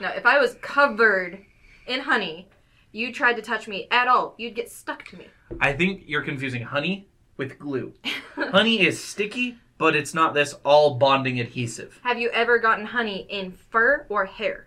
[0.00, 1.44] Now, if I was covered
[1.86, 2.48] in honey,
[2.92, 5.26] you tried to touch me at all, you'd get stuck to me.
[5.60, 7.94] I think you're confusing honey with glue.
[8.36, 12.00] honey is sticky, but it's not this all bonding adhesive.
[12.04, 14.66] Have you ever gotten honey in fur or hair?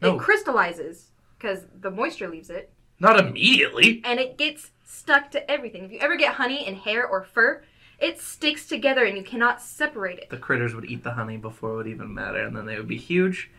[0.00, 0.14] No.
[0.14, 2.70] It crystallizes because the moisture leaves it,
[3.00, 4.00] Not immediately.
[4.04, 5.82] and it gets stuck to everything.
[5.86, 7.64] If you ever get honey in hair or fur,
[7.98, 10.30] it sticks together and you cannot separate it.
[10.30, 12.86] The critters would eat the honey before it would even matter, and then they would
[12.86, 13.50] be huge.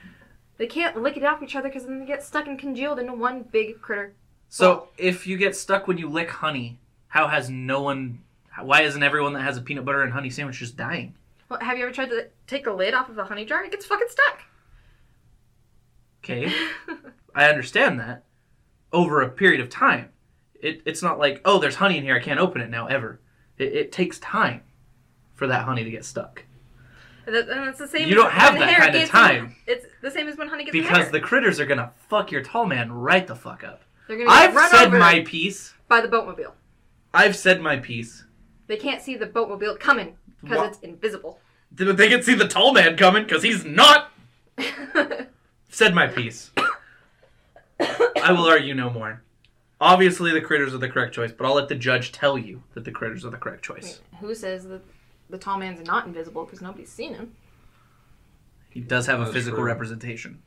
[0.55, 3.11] They can't lick it off each other because then they get stuck and congealed into
[3.13, 4.13] one big critter.
[4.47, 8.19] So if you get stuck when you lick honey, how has no one?
[8.61, 11.15] Why isn't everyone that has a peanut butter and honey sandwich just dying?
[11.49, 13.63] Well, have you ever tried to take the lid off of a honey jar?
[13.63, 14.41] It gets fucking stuck.
[16.23, 16.51] Okay,
[17.35, 18.23] I understand that.
[18.91, 20.09] Over a period of time,
[20.53, 23.19] it, it's not like oh, there's honey in here, I can't open it now ever.
[23.57, 24.61] It, it takes time
[25.33, 26.43] for that honey to get stuck
[27.25, 28.07] And it's the same.
[28.07, 29.55] You don't have that kind of in- time.
[29.67, 32.65] it's the same as when honey gets because the critters are gonna fuck your tall
[32.65, 33.81] man right the fuck up.
[34.07, 35.73] They're gonna I've run said over my piece.
[35.87, 36.51] by the boatmobile.
[37.13, 38.23] I've said my piece.
[38.67, 41.39] They can't see the boatmobile coming because Wha- it's invisible.
[41.73, 44.11] Did they can see the tall man coming because he's not.
[45.69, 46.51] Said my piece.
[47.79, 49.21] I will argue no more.
[49.81, 52.85] Obviously, the critters are the correct choice, but I'll let the judge tell you that
[52.85, 53.99] the critters are the correct choice.
[54.21, 54.81] Who says that
[55.29, 57.35] the tall man's not invisible because nobody's seen him?
[58.69, 59.65] He does have a That's physical true.
[59.67, 60.41] representation.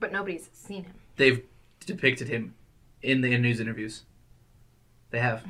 [0.00, 0.94] But nobody's seen him.
[1.16, 1.42] They've
[1.84, 2.54] depicted him
[3.02, 4.04] in the in news interviews.
[5.10, 5.44] They have.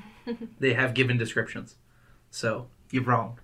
[0.58, 1.76] They have given descriptions.
[2.30, 3.38] So you're wrong.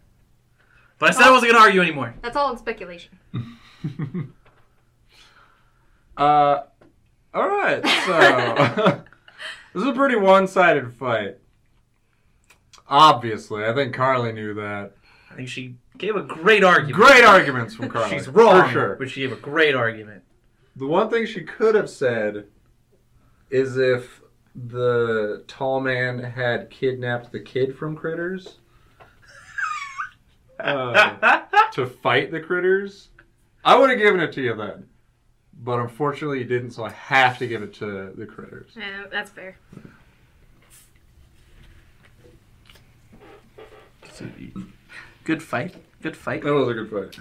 [0.99, 2.15] But I said I wasn't gonna argue anymore.
[2.23, 3.19] That's all in speculation.
[6.17, 6.65] Uh,
[7.33, 7.87] all right.
[8.05, 9.05] So
[9.73, 11.39] this is a pretty one-sided fight.
[12.89, 14.95] Obviously, I think Carly knew that.
[15.31, 16.97] I think she gave a great argument.
[16.97, 18.11] Great arguments from Carly.
[18.11, 18.97] She's wrong, for sure.
[18.97, 20.25] but she gave a great argument.
[20.75, 22.47] The one thing she could have said
[23.51, 24.18] is if
[24.67, 28.59] the tall man had kidnapped the kid from critters
[30.61, 31.43] uh,
[31.73, 33.09] to fight the critters.
[33.65, 34.89] I would have given it to you then.
[35.61, 38.71] But unfortunately, you didn't, so I have to give it to the critters.
[38.77, 39.57] Yeah, that's fair.
[45.25, 45.75] Good fight.
[46.01, 46.43] Good fight.
[46.43, 47.19] That was a good fight.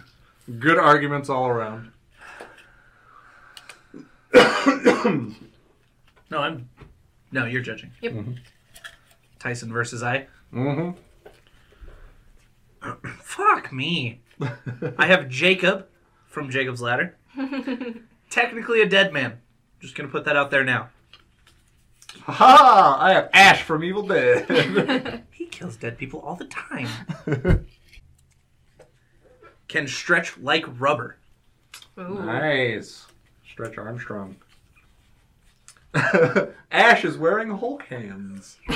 [0.59, 1.91] Good arguments all around.
[6.29, 6.69] No, I'm.
[7.31, 7.91] No, you're judging.
[8.01, 8.13] Yep.
[8.13, 8.37] Mhm.
[9.39, 10.27] Tyson versus I.
[10.53, 10.91] Mm-hmm.
[13.21, 14.21] Fuck me.
[14.97, 15.87] I have Jacob
[16.27, 17.17] from Jacob's Ladder.
[18.29, 19.39] Technically a dead man.
[19.79, 20.89] Just gonna put that out there now.
[22.23, 22.97] Ha!
[22.99, 25.23] I have Ash from Evil Dead.
[25.31, 26.87] He kills dead people all the time.
[29.67, 31.17] Can stretch like rubber.
[31.99, 32.23] Ooh.
[32.25, 33.05] nice.
[33.49, 34.35] Stretch Armstrong.
[36.71, 38.57] Ash is wearing Hulk hands.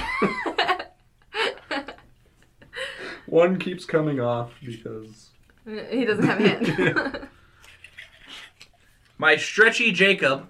[3.25, 5.29] One keeps coming off because.
[5.89, 7.17] he doesn't have hands.
[9.17, 10.47] My stretchy Jacob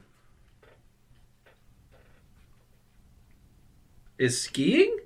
[4.17, 4.97] is skiing?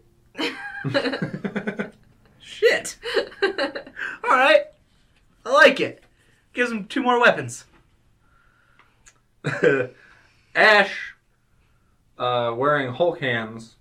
[2.40, 2.98] Shit.
[3.42, 3.50] All
[4.30, 4.66] right.
[5.46, 6.04] I like it.
[6.54, 7.66] Gives him two more weapons.
[10.56, 11.15] Ash,
[12.18, 13.76] uh, wearing Hulk hands,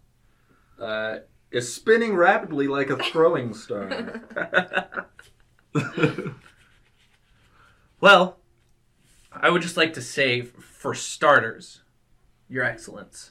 [0.81, 1.19] uh,
[1.51, 4.23] is spinning rapidly like a throwing star.
[8.05, 8.37] Well,
[9.33, 11.81] I would just like to say, for starters,
[12.51, 13.31] Your Excellence,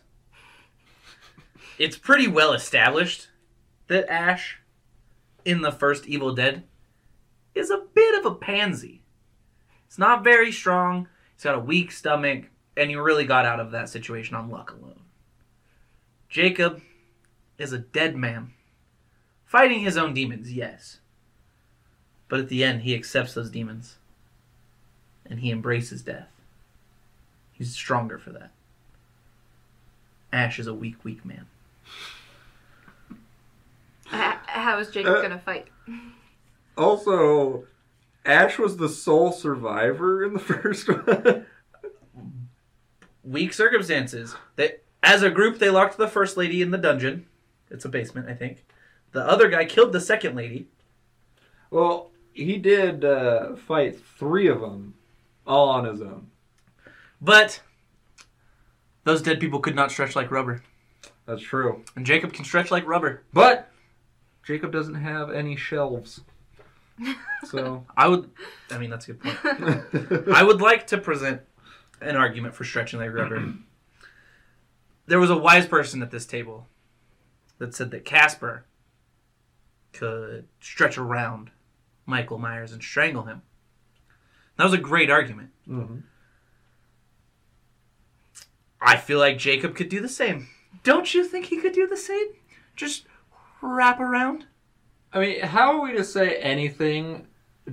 [1.78, 3.28] it's pretty well established
[3.86, 4.58] that Ash,
[5.46, 6.63] in the first Evil Dead,
[7.54, 9.04] is a bit of a pansy.
[9.86, 12.46] It's not very strong, he's got a weak stomach,
[12.78, 15.00] and he really got out of that situation on luck alone.
[16.30, 16.82] Jacob
[17.58, 18.54] is a dead man.
[19.46, 21.00] Fighting his own demons, yes.
[22.28, 23.98] But at the end, he accepts those demons
[25.26, 26.30] and he embraces death.
[27.52, 28.52] He's stronger for that.
[30.32, 31.46] Ash is a weak, weak man.
[34.06, 35.68] How is Jacob Uh, gonna fight?
[36.78, 37.66] also,
[38.26, 41.46] Ash was the sole survivor in the first one.
[43.24, 44.36] Weak circumstances.
[44.56, 47.26] They, as a group, they locked the first lady in the dungeon.
[47.70, 48.66] It's a basement, I think.
[49.12, 50.68] The other guy killed the second lady.
[51.72, 54.96] well, he did uh, fight three of them
[55.46, 56.28] all on his own.
[57.22, 57.62] But
[59.04, 60.64] those dead people could not stretch like rubber.
[61.26, 61.84] That's true.
[61.96, 63.22] And Jacob can stretch like rubber.
[63.34, 63.70] But
[64.44, 66.22] Jacob doesn't have any shelves.
[67.46, 67.86] So.
[67.98, 68.30] I would.
[68.72, 70.28] I mean, that's a good point.
[70.34, 71.42] I would like to present
[72.04, 73.54] an argument for stretching like rubber.
[75.06, 76.68] there was a wise person at this table
[77.58, 78.66] that said that Casper
[79.92, 81.52] could stretch around
[82.06, 83.42] Michael Myers and strangle him.
[84.58, 85.52] That was a great argument.
[85.68, 86.04] Mhm.
[88.82, 90.48] I feel like Jacob could do the same.
[90.84, 92.28] Don't you think he could do the same?
[92.76, 93.06] Just
[93.62, 94.46] wrap around?
[95.13, 97.28] I mean, how are we to say anything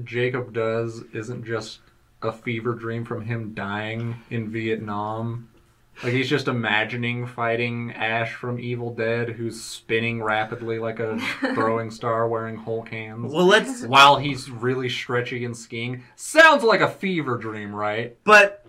[0.04, 1.80] Jacob does isn't just
[2.22, 5.48] a fever dream from him dying in Vietnam?
[6.02, 11.18] Like he's just imagining fighting Ash from Evil Dead, who's spinning rapidly like a
[11.54, 13.32] throwing star wearing Hulk hands.
[13.32, 13.84] Well, let's.
[13.84, 16.02] While he's really stretchy and skiing.
[16.16, 18.16] Sounds like a fever dream, right?
[18.24, 18.64] But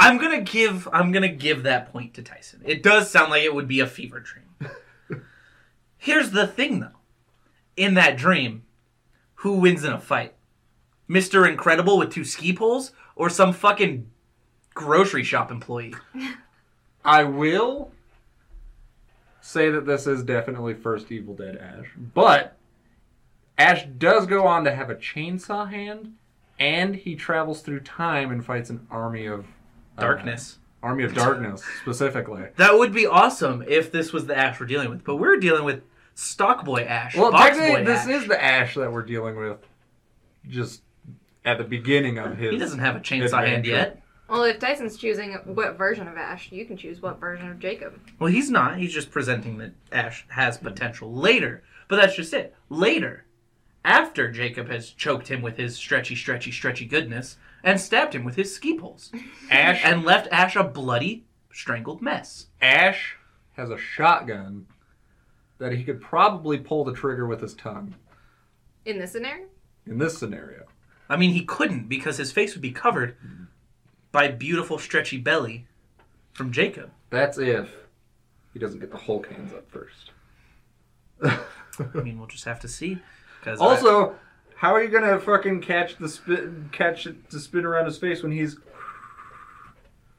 [0.00, 2.62] I'm gonna give I'm gonna give that point to Tyson.
[2.64, 4.72] It does sound like it would be a fever dream.
[5.98, 6.98] Here's the thing though.
[7.76, 8.64] In that dream,
[9.34, 10.34] who wins in a fight?
[11.10, 11.48] Mr.
[11.48, 14.08] Incredible with two ski poles or some fucking
[14.74, 15.94] grocery shop employee?
[17.04, 17.90] I will
[19.40, 22.56] say that this is definitely first Evil Dead Ash, but
[23.58, 26.14] Ash does go on to have a chainsaw hand,
[26.58, 29.46] and he travels through time and fights an army of
[29.98, 30.58] uh, Darkness.
[30.82, 32.44] army of darkness specifically.
[32.56, 35.04] That would be awesome if this was the Ash we're dealing with.
[35.04, 35.82] But we're dealing with
[36.14, 37.16] Stockboy Ash.
[37.16, 38.08] Well, Box technically, this Ash.
[38.22, 39.58] is the Ash that we're dealing with,
[40.48, 40.82] just
[41.44, 42.52] at the beginning of his.
[42.52, 43.70] He doesn't have a chainsaw hand adventure.
[43.70, 44.02] yet.
[44.28, 47.98] Well, if Tyson's choosing what version of Ash, you can choose what version of Jacob.
[48.20, 48.78] Well, he's not.
[48.78, 51.64] He's just presenting that Ash has potential later.
[51.88, 52.54] But that's just it.
[52.68, 53.24] Later,
[53.84, 58.36] after Jacob has choked him with his stretchy, stretchy, stretchy goodness and stabbed him with
[58.36, 59.10] his ski poles
[59.50, 62.46] Ash and left Ash a bloody, strangled mess.
[62.62, 63.16] Ash
[63.54, 64.66] has a shotgun
[65.58, 67.94] that he could probably pull the trigger with his tongue
[68.84, 69.46] In this scenario?
[69.86, 70.66] in this scenario.
[71.10, 73.16] I mean, he couldn't because his face would be covered
[74.12, 75.66] by beautiful, stretchy belly
[76.32, 76.90] from Jacob.
[77.10, 77.68] That's if
[78.54, 80.12] he doesn't get the Hulk hands up first.
[81.22, 82.98] I mean, we'll just have to see.
[83.58, 84.14] Also,
[84.56, 88.22] How are you gonna fucking catch the spin, catch it to spin around his face
[88.22, 88.56] when he's?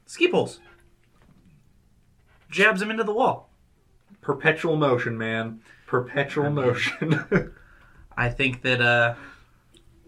[0.05, 0.59] Ski poles.
[2.49, 3.49] Jabs him into the wall.
[4.19, 5.61] Perpetual motion, man.
[5.87, 7.53] Perpetual motion.
[8.17, 9.15] I think that uh,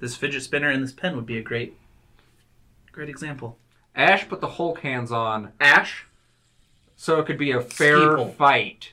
[0.03, 1.77] this fidget spinner and this pen would be a great,
[2.91, 3.57] great example.
[3.95, 6.05] Ash put the Hulk hands on Ash,
[6.97, 8.31] so it could be a fair Steeple.
[8.33, 8.91] fight.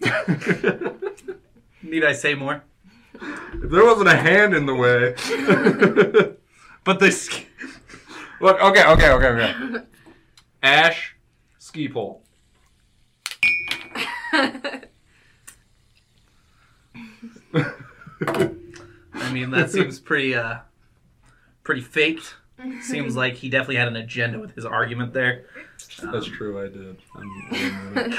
[1.82, 2.62] Need I say more?
[3.14, 5.16] If there wasn't a hand in the way.
[6.82, 7.28] But this.
[8.40, 9.54] Look, okay, okay, okay, okay.
[10.62, 11.14] Ash,
[11.58, 12.22] ski pole.
[17.54, 20.58] I mean, that seems pretty, uh,
[21.62, 22.34] pretty faked.
[22.82, 25.46] Seems like he definitely had an agenda with his argument there.
[26.02, 26.98] That's true, I did.
[27.14, 28.18] I'm, I'm admit it.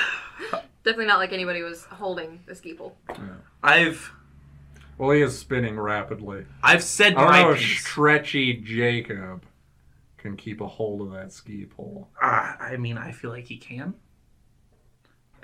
[0.84, 2.98] Definitely not like anybody was holding the ski pole.
[3.62, 4.12] I've,
[4.98, 6.46] well, he is spinning rapidly.
[6.64, 7.82] I've said I don't my know if piece.
[7.86, 9.46] stretchy Jacob
[10.18, 12.10] can keep a hold of that ski pole.
[12.20, 13.94] Ah, I mean, I feel like he can.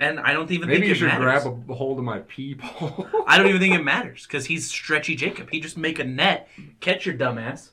[0.00, 1.42] And I don't even Maybe think you it should matters.
[1.44, 3.08] grab a hold of my pee pole.
[3.26, 5.50] I don't even think it matters because he's stretchy Jacob.
[5.50, 6.48] He just make a net,
[6.80, 7.70] catch your dumbass,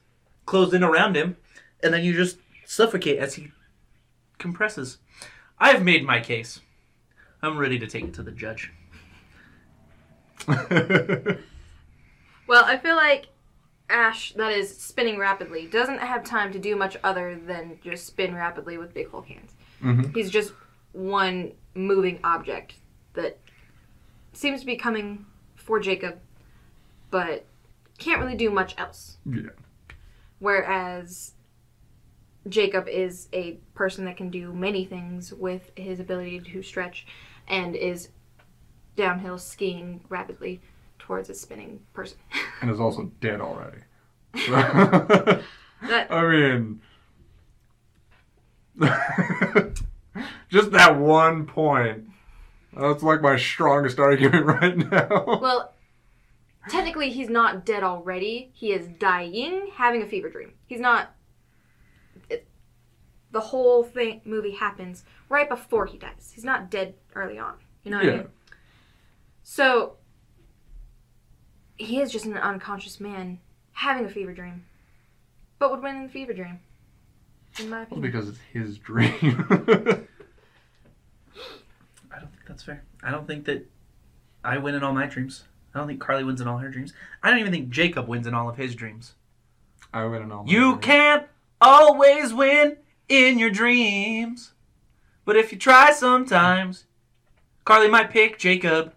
[0.48, 1.38] close in around him,
[1.84, 3.52] and then you just suffocate as he
[4.40, 4.98] compresses.
[5.60, 6.62] I've made my case.
[7.44, 8.72] I'm ready to take it to the judge.
[12.48, 13.26] Well, I feel like
[13.90, 18.36] Ash, that is spinning rapidly, doesn't have time to do much other than just spin
[18.36, 19.54] rapidly with big Hulk hands.
[19.82, 20.14] Mhm.
[20.16, 20.54] He's just
[20.92, 22.76] one moving object
[23.14, 23.38] that
[24.34, 26.20] seems to be coming for Jacob,
[27.12, 27.46] but
[27.98, 29.18] can't really do much else.
[29.26, 29.50] yeah.
[30.40, 31.34] Whereas
[32.48, 37.08] Jacob is a person that can do many things with his ability to stretch
[37.48, 38.10] and is
[38.96, 40.62] downhill skiing rapidly
[41.00, 42.18] towards a spinning person.
[42.62, 43.80] And is also dead already.
[45.82, 46.82] That I mean,
[50.56, 52.06] just that one point.
[52.76, 55.40] That's like my strongest argument right now.
[55.42, 55.74] well,
[56.70, 58.50] technically he's not dead already.
[58.54, 60.54] He is dying, having a fever dream.
[60.66, 61.14] He's not.
[62.30, 62.48] It,
[63.32, 66.32] the whole thing movie happens right before he dies.
[66.34, 67.56] He's not dead early on.
[67.84, 68.18] You know what I Yeah.
[68.18, 68.28] mean?
[69.44, 69.98] So
[71.78, 73.40] he is just an unconscious man
[73.74, 74.66] having a fever dream,
[75.60, 76.60] but would win in the fever dream.
[77.60, 78.02] In my Well, opinion.
[78.12, 80.08] because it's his dream.
[82.56, 82.84] I don't think that's fair.
[83.04, 83.66] I don't think that
[84.44, 85.44] I win in all my dreams.
[85.74, 86.94] I don't think Carly wins in all her dreams.
[87.22, 89.14] I don't even think Jacob wins in all of his dreams.
[89.94, 90.44] I win in all.
[90.46, 90.86] my You dreams.
[90.86, 91.28] can't
[91.60, 92.78] always win
[93.10, 94.54] in your dreams.
[95.26, 96.86] But if you try sometimes,
[97.66, 98.94] Carly might pick Jacob.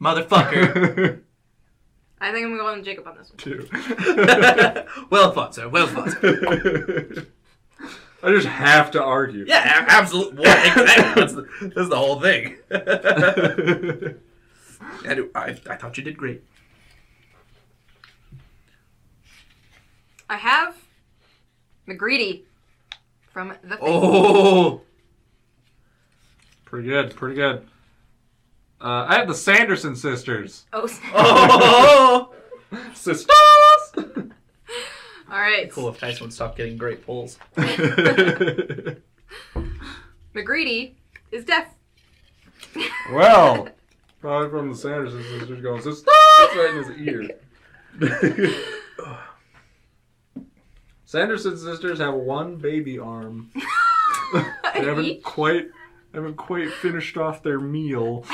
[0.00, 1.20] Motherfucker.
[2.20, 3.38] I think I'm going with Jacob on this one.
[3.38, 3.68] Two.
[5.10, 5.68] well thought, sir.
[5.68, 7.26] Well thought.
[8.24, 9.44] I just have to argue.
[9.46, 10.42] Yeah, absolutely.
[10.42, 11.20] Well, exactly.
[11.22, 12.56] That's the, that's the whole thing.
[15.06, 16.42] And I, I thought you did great.
[20.28, 20.76] I have
[21.86, 22.44] MacReady
[23.32, 23.78] from The Thing.
[23.82, 24.80] Oh.
[26.64, 27.14] pretty good.
[27.14, 27.66] Pretty good.
[28.80, 30.64] Uh, I have the Sanderson sisters.
[30.72, 32.34] Oh, Oh.
[32.94, 33.26] Sisters.
[35.44, 35.70] All right.
[35.70, 37.38] cool if Tyson would stop getting great pulls.
[40.32, 40.96] MacReady
[41.30, 41.68] is deaf.
[43.12, 43.68] well,
[44.22, 48.54] probably from the Sanderson sisters going sisters right in his ear.
[51.04, 53.50] Sanderson sisters have one baby arm.
[54.32, 55.68] They haven't quite
[56.14, 58.24] haven't quite finished off their meal.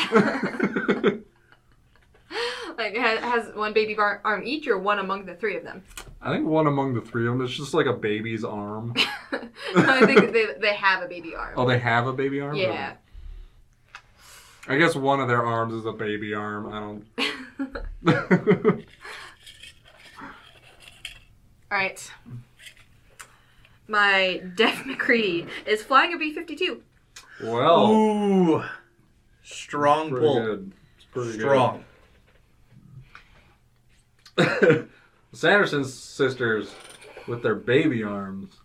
[2.80, 5.82] Like has, has one baby bar- arm each or one among the three of them.
[6.22, 8.94] I think one among the three of them It's just like a baby's arm.
[9.76, 11.52] I think they, they have a baby arm.
[11.58, 12.56] Oh, they have a baby arm.
[12.56, 12.94] yeah.
[14.66, 16.72] I guess one of their arms is a baby arm.
[16.72, 17.04] I don't.
[21.70, 22.10] All right.
[23.88, 26.82] My deaf MacReady is flying a B fifty two.
[27.42, 28.64] well, Ooh.
[29.42, 30.40] Strong pretty pull.
[30.40, 30.72] good.
[30.96, 31.84] It's pretty Strong.
[34.60, 34.88] good.
[35.30, 36.74] the Sanderson sisters,
[37.26, 38.60] with their baby arms,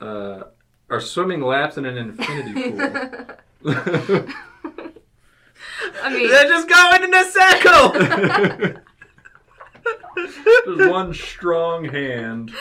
[0.00, 0.44] uh,
[0.88, 2.80] are swimming laps in an infinity pool.
[6.02, 8.82] I mean, They're just going in a circle.
[10.66, 12.52] There's one strong hand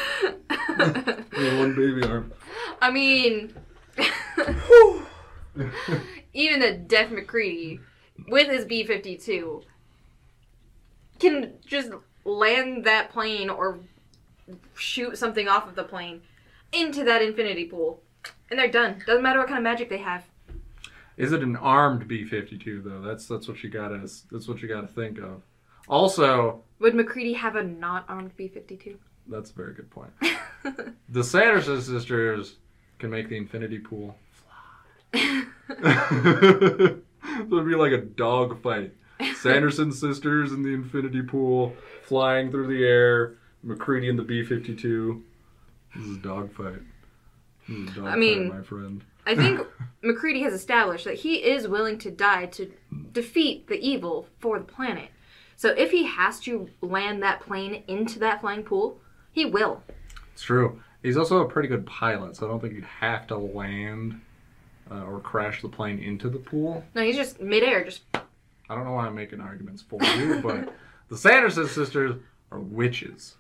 [0.49, 2.31] and one baby arm.
[2.81, 3.53] I mean,
[6.33, 7.79] even a deaf MacReady
[8.27, 9.63] with his B 52
[11.19, 11.91] can just
[12.25, 13.79] land that plane or
[14.75, 16.21] shoot something off of the plane
[16.71, 18.01] into that infinity pool.
[18.49, 19.01] And they're done.
[19.05, 20.25] Doesn't matter what kind of magic they have.
[21.17, 23.01] Is it an armed B-52 though?
[23.01, 23.99] That's that's what you gotta
[24.31, 25.41] that's what you gotta think of.
[25.87, 28.97] Also, Would MacReady have a not armed B 52?
[29.27, 30.11] that's a very good point.
[31.09, 32.57] The Sanderson sisters
[32.99, 35.43] can make the infinity pool fly.
[35.69, 37.01] so
[37.51, 38.93] it'd be like a dog fight.
[39.35, 43.35] Sanderson sisters in the infinity pool, flying through the air.
[43.63, 45.21] MacReady in the B 52.
[45.95, 46.79] This is a dogfight.
[47.67, 49.03] This is a dog I mean- my friend.
[49.25, 49.59] I think
[50.01, 52.71] MacReady has established that he is willing to die to
[53.11, 55.09] defeat the evil for the planet.
[55.55, 58.99] So if he has to land that plane into that flying pool,
[59.31, 59.83] he will.
[60.33, 60.81] It's true.
[61.03, 64.19] He's also a pretty good pilot, so I don't think you'd have to land
[64.89, 66.83] uh, or crash the plane into the pool.
[66.95, 68.01] No, he's just midair, just
[68.69, 70.73] I don't know why I'm making arguments for you, but
[71.09, 72.15] the Sanderson sisters
[72.51, 73.35] are witches.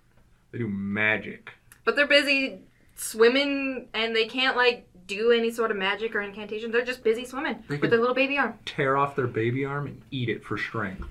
[0.51, 1.51] They do magic.
[1.83, 2.59] but they're busy
[2.95, 6.71] swimming and they can't like do any sort of magic or incantation.
[6.71, 8.55] They're just busy swimming They with could- their little baby arm.
[8.65, 11.03] Tear off their baby arm and eat it for strength.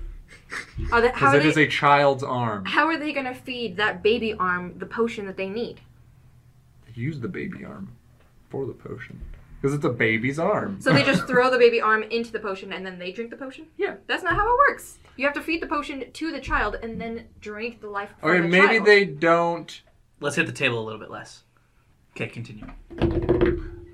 [0.91, 2.63] Are they, how, Because are it is they, a child's arm.
[2.65, 5.81] how are they gonna feed that baby arm the potion that they need?
[6.93, 7.91] Use the baby arm
[8.49, 9.19] for the potion.
[9.61, 10.79] Because it's a baby's arm.
[10.79, 13.37] So they just throw the baby arm into the potion and then they drink the
[13.37, 13.67] potion?
[13.77, 13.95] Yeah.
[14.07, 14.99] That's not how it works.
[15.17, 18.29] You have to feed the potion to the child and then drink the life from
[18.29, 18.85] Okay, the maybe child.
[18.87, 19.81] they don't.
[20.21, 21.43] Let's hit the table a little bit less.
[22.15, 22.65] Okay, continue.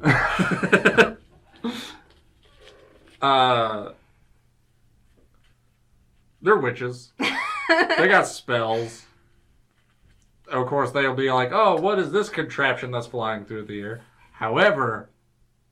[3.21, 3.89] uh,
[6.41, 7.11] they're witches.
[7.97, 9.05] they got spells.
[10.47, 14.01] Of course, they'll be like, "Oh, what is this contraption that's flying through the air?"
[14.33, 15.09] However,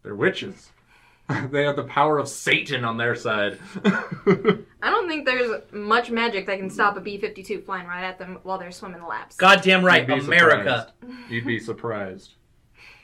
[0.03, 0.71] they're witches.
[1.51, 3.57] they have the power of Satan on their side.
[3.85, 8.19] I don't think there's much magic that can stop a B 52 flying right at
[8.19, 9.37] them while they're swimming the laps.
[9.37, 10.91] Goddamn right, You'd America.
[10.99, 11.31] surprised.
[11.31, 12.31] You'd be surprised.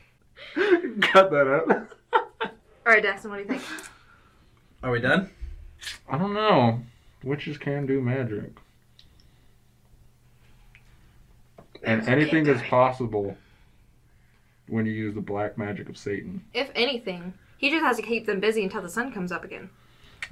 [1.01, 2.51] Cut that out.
[2.85, 3.63] Alright, Daxton, what do you think?
[4.83, 5.29] Are we done?
[6.09, 6.81] I don't know.
[7.23, 8.51] Witches can do magic.
[11.83, 13.37] And anything is possible
[14.69, 16.43] when you use the black magic of Satan.
[16.53, 19.69] If anything, he just has to keep them busy until the sun comes up again.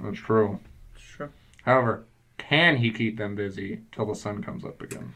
[0.00, 0.60] That's true.
[0.96, 1.30] Sure.
[1.64, 2.04] However,
[2.38, 5.12] can he keep them busy till the sun comes up again?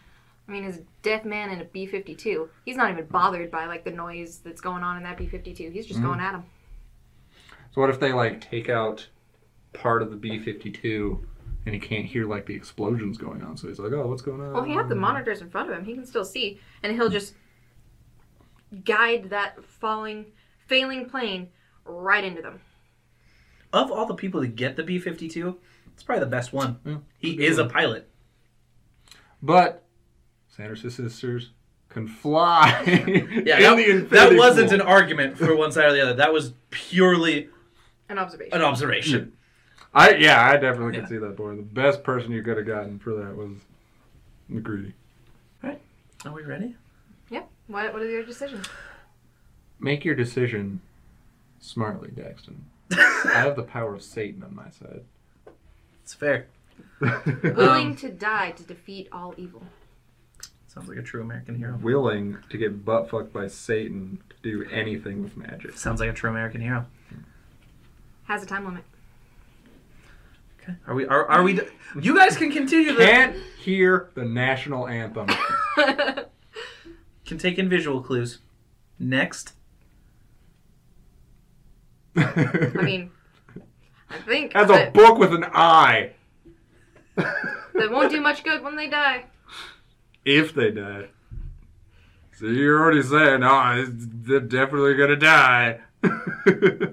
[0.49, 3.67] I mean, as a deaf man in a B 52, he's not even bothered by
[3.67, 5.71] like the noise that's going on in that B 52.
[5.71, 6.05] He's just Mm.
[6.05, 6.43] going at him.
[7.75, 9.09] So what if they like take out
[9.73, 11.27] part of the B fifty two
[11.65, 13.57] and he can't hear like the explosions going on?
[13.57, 14.53] So he's like, Oh, what's going on?
[14.53, 15.85] Well, he had the monitors in front of him.
[15.85, 17.35] He can still see, and he'll just
[18.85, 20.27] guide that falling,
[20.67, 21.49] failing plane
[21.85, 22.61] right into them.
[23.73, 25.57] Of all the people to get the B 52,
[25.95, 26.79] it's probably the best one.
[26.85, 28.09] Yeah, He good is a pilot.
[29.43, 29.83] But
[30.49, 31.51] Sanders' sisters
[31.89, 32.83] can fly.
[33.45, 34.81] Yeah, in that, the that wasn't pool.
[34.81, 36.15] an argument for one side or the other.
[36.15, 37.49] That was purely
[38.09, 38.55] An observation.
[38.55, 39.33] an observation.
[39.95, 41.01] I yeah, I definitely Yeah.
[41.01, 41.57] can see that boy.
[41.57, 43.51] The best person you could have gotten for that was
[44.51, 44.93] MacReady.
[45.63, 45.81] All right,
[46.25, 46.77] are we ready?
[47.73, 47.85] Yep.
[47.85, 48.67] What What are your decisions?
[49.81, 50.81] Make your decision
[51.61, 52.57] smartly, Daxton.
[52.93, 55.03] I have the power of Satan on my side.
[56.03, 56.47] It's fair.
[57.01, 59.63] Willing Um, to die to defeat all evil.
[60.69, 61.79] Sounds like a true American hero.
[61.83, 65.77] Willing to get butt fucked by Satan to do anything with magic.
[65.77, 66.87] Sounds like a true American hero.
[68.25, 68.85] Has a time limit.
[70.63, 70.75] Okay.
[70.87, 71.07] Are we?
[71.07, 71.55] Are, are we?
[71.55, 71.63] d-
[72.01, 73.05] You guys can continue the.
[73.05, 75.29] Can't hear the national anthem.
[77.33, 78.41] Can take in visual clues.
[78.99, 79.55] Next.
[82.15, 83.11] I mean,
[84.11, 86.11] I think As a that, book with an eye.
[87.17, 89.25] that won't do much good when they die.
[90.27, 91.07] if they die.
[92.39, 95.81] So you're already saying, oh, they're definitely gonna die.
[96.03, 96.93] they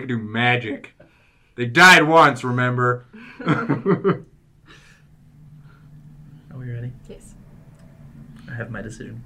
[0.00, 0.92] can do magic.
[1.54, 3.06] They died once, remember?
[3.40, 4.22] Are
[6.58, 6.92] we ready?
[7.08, 7.29] Yes.
[8.50, 9.24] I have my decision.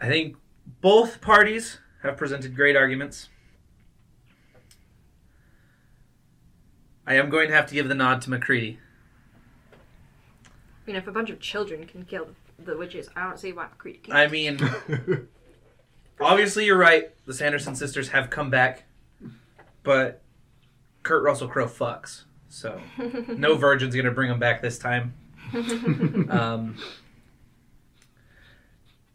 [0.00, 0.36] I think
[0.80, 3.28] both parties have presented great arguments.
[7.06, 8.78] I am going to have to give the nod to MacReady.
[10.54, 13.66] I mean, if a bunch of children can kill the witches, I don't see why
[13.66, 14.18] MacReady can't.
[14.18, 14.58] I mean,
[16.20, 17.10] obviously you're right.
[17.26, 18.84] The Sanderson sisters have come back,
[19.82, 20.22] but
[21.02, 22.24] Kurt Russell Crowe fucks.
[22.52, 22.78] So
[23.28, 25.14] no virgin's gonna bring him back this time.
[26.30, 26.76] Um,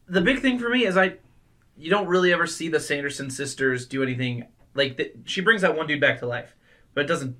[0.07, 1.15] the big thing for me is I,
[1.75, 5.75] you don't really ever see the Sanderson sisters do anything like th- she brings that
[5.75, 6.55] one dude back to life,
[6.93, 7.35] but it doesn't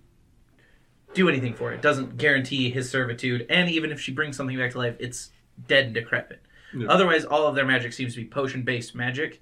[1.14, 1.76] do anything for it.
[1.76, 5.32] It doesn't guarantee his servitude, and even if she brings something back to life, it's
[5.68, 6.42] dead and decrepit.
[6.76, 6.88] Yeah.
[6.90, 9.42] Otherwise, all of their magic seems to be potion based magic.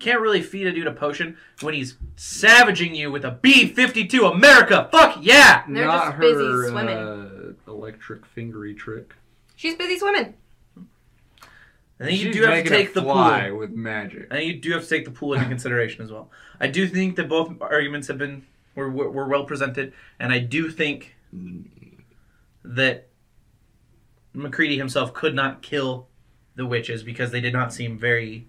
[0.00, 4.06] Can't really feed a dude a potion when he's savaging you with a B fifty
[4.06, 4.88] two America.
[4.90, 5.62] Fuck yeah!
[5.68, 6.96] They're Not just busy her swimming.
[6.96, 9.14] uh, electric fingery trick.
[9.56, 10.34] She's busy swimming.
[12.00, 13.58] I think you She's do have to take it the fly pool.
[13.60, 14.26] with magic.
[14.32, 16.28] I think you do have to take the pool into consideration as well.
[16.60, 20.40] I do think that both arguments have been were, were, were well presented, and I
[20.40, 21.14] do think
[22.64, 23.08] that
[24.34, 26.08] MacReady himself could not kill
[26.56, 28.48] the witches because they did not seem very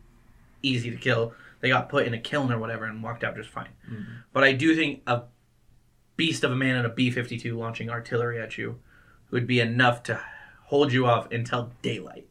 [0.68, 1.34] easy to kill.
[1.61, 3.70] They got put in a kiln or whatever and walked out just fine.
[3.89, 4.05] Mhm.
[4.34, 5.24] But I do think a
[6.18, 8.80] beast of a man and a B fifty two launching artillery at you
[9.32, 10.20] would be enough to
[10.66, 12.28] hold you off until daylight,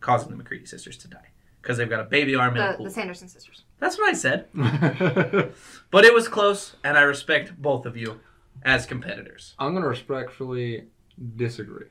[0.00, 1.28] causing the MacReady sisters to die
[1.62, 2.84] because they've got a baby arm in a The, pool.
[2.86, 3.64] the Sanderson sisters.
[3.78, 4.46] That's what I said.
[5.90, 8.20] But it was close, and I respect both of you
[8.62, 9.54] as competitors.
[9.58, 10.84] I'm gonna respectfully
[11.36, 11.86] disagree.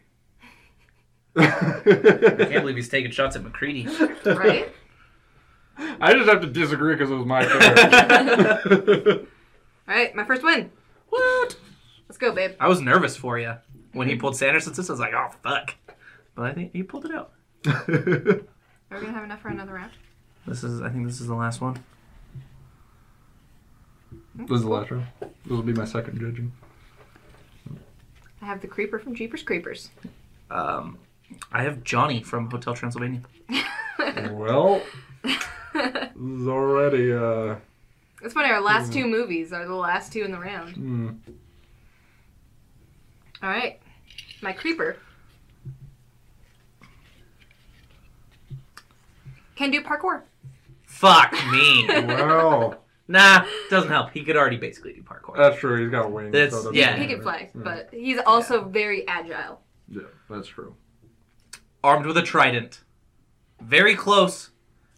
[1.38, 3.88] I can't believe he's taking shots at MacReady.
[4.26, 4.74] Right?
[5.78, 9.28] I just have to disagree because it was my turn.
[9.88, 10.72] All right, my first win.
[11.10, 11.58] What?
[12.08, 12.52] Let's go, babe.
[12.60, 13.56] I was nervous for you
[13.94, 14.74] when he pulled Sanderson.
[14.74, 15.76] I was like, oh fuck.
[16.36, 17.32] But I think he pulled it out.
[17.68, 17.86] Are
[19.00, 19.92] we gonna have enough for another round?
[20.46, 21.84] This is, I think, this is the last one.
[24.36, 25.08] this is the last round.
[25.20, 26.52] This will be my second judging.
[28.42, 29.90] I have the creeper from Jeepers Creepers.
[30.52, 31.00] Um,
[31.52, 33.22] I have Johnny from Hotel Transylvania.
[34.32, 34.82] Well,
[35.76, 37.56] this is already uh.
[38.22, 38.50] It's funny.
[38.50, 40.76] Our last two movies are the last two in the round.
[40.76, 41.10] Hmm.
[43.44, 43.80] All right,
[44.42, 44.98] my creeper
[49.56, 50.22] can do parkour.
[50.86, 51.86] Fuck me.
[51.88, 54.12] Well, nah, doesn't help.
[54.12, 55.36] He could already basically do parkour.
[55.38, 55.82] that's true.
[55.84, 56.32] He's got wings.
[56.32, 56.96] That's- so yeah.
[56.96, 57.62] He can fly, Yeah.
[57.64, 59.62] but he's also very agile.
[59.88, 60.76] Yeah, that's true.
[61.84, 62.82] Armed with a trident.
[63.62, 64.50] Very close.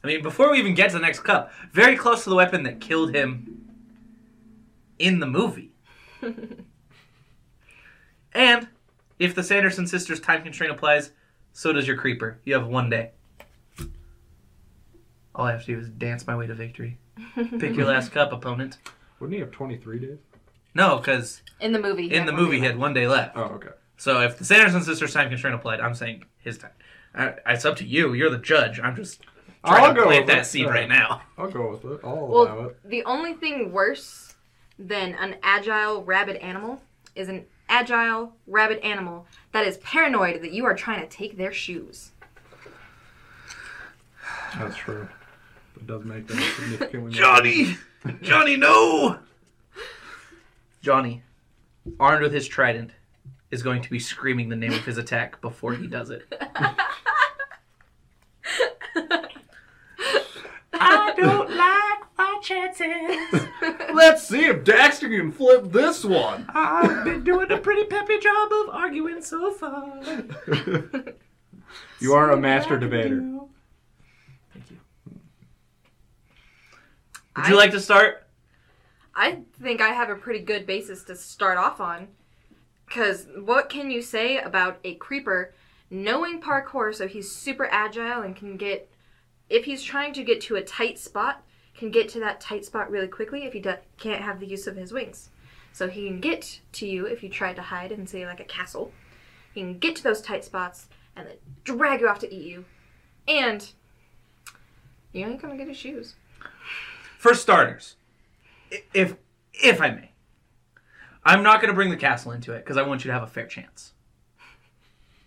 [0.08, 2.64] I mean, before we even get to the next cup, very close to the weapon
[2.64, 3.68] that killed him
[4.98, 5.72] in the movie.
[8.34, 8.70] and
[9.20, 11.12] if the Sanderson sisters time constraint applies,
[11.52, 12.40] so does your creeper.
[12.46, 13.12] You have one day.
[15.36, 16.98] All I have to do is dance my way to victory.
[17.60, 18.78] Pick your last cup, opponent.
[19.20, 20.20] Wouldn't he have 23 days?
[20.74, 22.14] No, because In the movie.
[22.14, 23.36] in the movie he had one day left.
[23.36, 23.72] Oh, okay.
[23.98, 26.72] So if the Sanderson sisters time constraint applied, I'm saying his time.
[27.14, 28.14] Uh, it's up to you.
[28.14, 28.80] You're the judge.
[28.80, 29.22] I'm just
[29.68, 30.46] trying I'll to go plant with that it.
[30.46, 30.72] seed Yeah.
[30.72, 31.22] right now.
[31.38, 32.00] I'll go with it.
[32.04, 32.78] I'll Well- allow it.
[32.90, 34.36] The only thing worse
[34.80, 36.82] than an agile rabid animal
[37.16, 41.52] is an agile rabid animal that is paranoid that you are trying to take their
[41.52, 42.12] shoes.
[44.58, 45.08] That's true.
[45.76, 47.78] It does make that significantly more Johnny!
[48.22, 49.20] Johnny, no!
[50.82, 51.24] Johnny,
[52.00, 52.92] armed with his trident,
[53.52, 56.24] is going to be screaming the name of his attack before he does it.
[60.74, 63.48] I don't like my chances.
[63.94, 66.46] Let's see if Daxter can flip this one.
[66.50, 70.00] I've been doing a pretty peppy job of arguing so far.
[72.00, 73.20] you are a master debater.
[74.54, 74.78] Thank you.
[77.36, 78.24] Would you I- like to start?
[79.20, 82.08] I think I have a pretty good basis to start off on.
[82.86, 85.54] Because what can you say about a creeper
[85.90, 88.90] knowing parkour so he's super agile and can get,
[89.50, 91.44] if he's trying to get to a tight spot,
[91.78, 93.64] can get to that tight spot really quickly if he
[93.98, 95.30] can't have the use of his wings.
[95.72, 98.46] So he can get to you if you try to hide in, say, like a
[98.46, 98.92] castle.
[99.54, 102.66] He can get to those tight spots and then drag you off to eat you.
[103.28, 103.70] And
[105.14, 106.16] you ain't and get his shoes.
[107.18, 107.96] For starters,
[108.94, 109.16] if
[109.54, 110.12] if I may,
[111.24, 113.28] I'm not to bring the castle into it because I want you to have a
[113.28, 113.94] fair chance.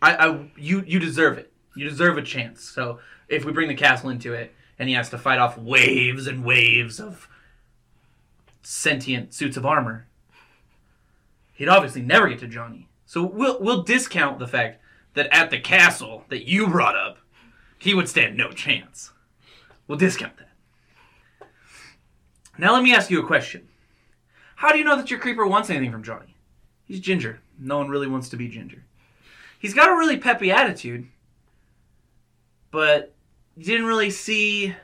[0.01, 1.53] I, I you you deserve it.
[1.75, 2.63] You deserve a chance.
[2.63, 6.27] So if we bring the castle into it and he has to fight off waves
[6.27, 7.29] and waves of
[8.63, 10.07] sentient suits of armor,
[11.53, 12.89] he'd obviously never get to Johnny.
[13.05, 14.81] So we'll we'll discount the fact
[15.13, 17.19] that at the castle that you brought up,
[17.79, 19.13] he would stand no chance.
[19.87, 21.49] We'll discount that.
[22.57, 23.69] Now let me ask you a question.
[24.57, 26.37] How do you know that your creeper wants anything from Johnny?
[26.87, 27.41] He's ginger.
[27.59, 28.85] No one really wants to be ginger.
[29.59, 31.07] He's got a really peppy attitude,
[32.71, 33.15] but
[33.61, 34.75] you didn't really see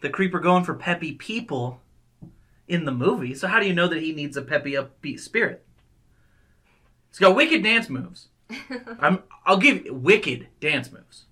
[0.00, 1.80] the creeper going for peppy people
[2.68, 3.34] in the movie.
[3.34, 5.64] So how do you know that he needs a peppy upbeat spirit?
[7.08, 8.28] He's got wicked dance moves.
[9.00, 11.24] I'm I'll give you wicked dance moves.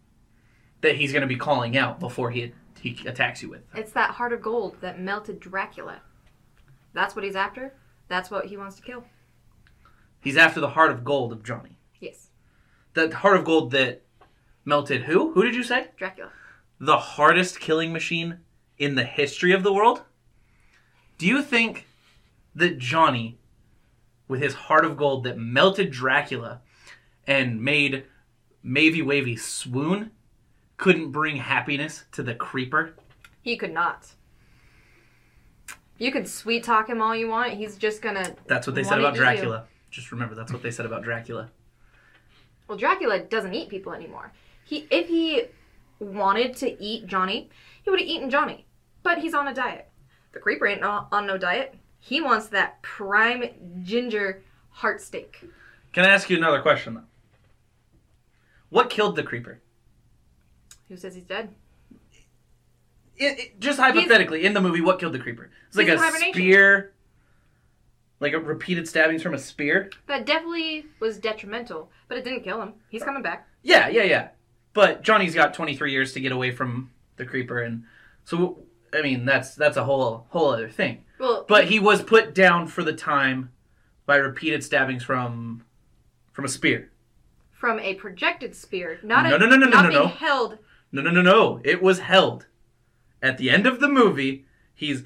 [0.80, 3.62] that he's going to be calling out before he he attacks you with.
[3.74, 6.00] It's that heart of gold that melted Dracula.
[6.92, 7.72] That's what he's after.
[8.08, 9.04] That's what he wants to kill.
[10.20, 11.78] He's after the heart of gold of Johnny.
[12.00, 12.30] Yes,
[12.94, 14.03] The heart of gold that
[14.64, 15.32] melted who?
[15.32, 15.88] Who did you say?
[15.96, 16.30] Dracula.
[16.80, 18.38] The hardest killing machine
[18.78, 20.02] in the history of the world?
[21.18, 21.86] Do you think
[22.54, 23.38] that Johnny,
[24.28, 26.60] with his heart of gold that melted Dracula
[27.26, 28.04] and made
[28.62, 30.10] Mavy Wavy swoon,
[30.76, 32.94] couldn't bring happiness to the creeper?
[33.42, 34.14] He could not.
[35.98, 37.52] You could sweet talk him all you want.
[37.52, 38.34] He's just gonna.
[38.46, 39.22] That's what they said about eat you.
[39.22, 39.64] Dracula.
[39.90, 41.50] Just remember, that's what they said about Dracula.
[42.66, 44.32] Well, Dracula doesn't eat people anymore.
[44.64, 45.44] He, if he
[45.98, 47.50] wanted to eat Johnny,
[47.82, 48.66] he would have eaten Johnny.
[49.02, 49.88] But he's on a diet.
[50.32, 51.74] The creeper ain't on, on no diet.
[52.00, 53.44] He wants that prime
[53.82, 55.40] ginger heart steak.
[55.92, 57.04] Can I ask you another question, though?
[58.70, 59.60] What killed the creeper?
[60.88, 61.54] Who says he's dead?
[63.16, 65.50] It, it- just hypothetically, in the movie, what killed the creeper?
[65.68, 65.98] It's like a
[66.32, 66.92] spear,
[68.20, 69.90] like a repeated stabbings from a spear.
[70.08, 72.74] That definitely was detrimental, but it didn't kill him.
[72.88, 73.46] He's coming back.
[73.62, 74.28] Yeah, yeah, yeah.
[74.74, 77.84] But Johnny's got 23 years to get away from the creeper, and
[78.24, 78.58] so
[78.92, 81.04] I mean that's that's a whole whole other thing.
[81.18, 83.50] Well, But he was put down for the time
[84.04, 85.64] by repeated stabbings from
[86.32, 86.90] from a spear.
[87.52, 90.08] from a projected spear, not No, a, no, no, no, no, not no, being no.
[90.08, 90.58] held.
[90.92, 91.60] No, no, no, no.
[91.64, 92.46] It was held.
[93.22, 94.44] At the end of the movie,
[94.74, 95.04] he's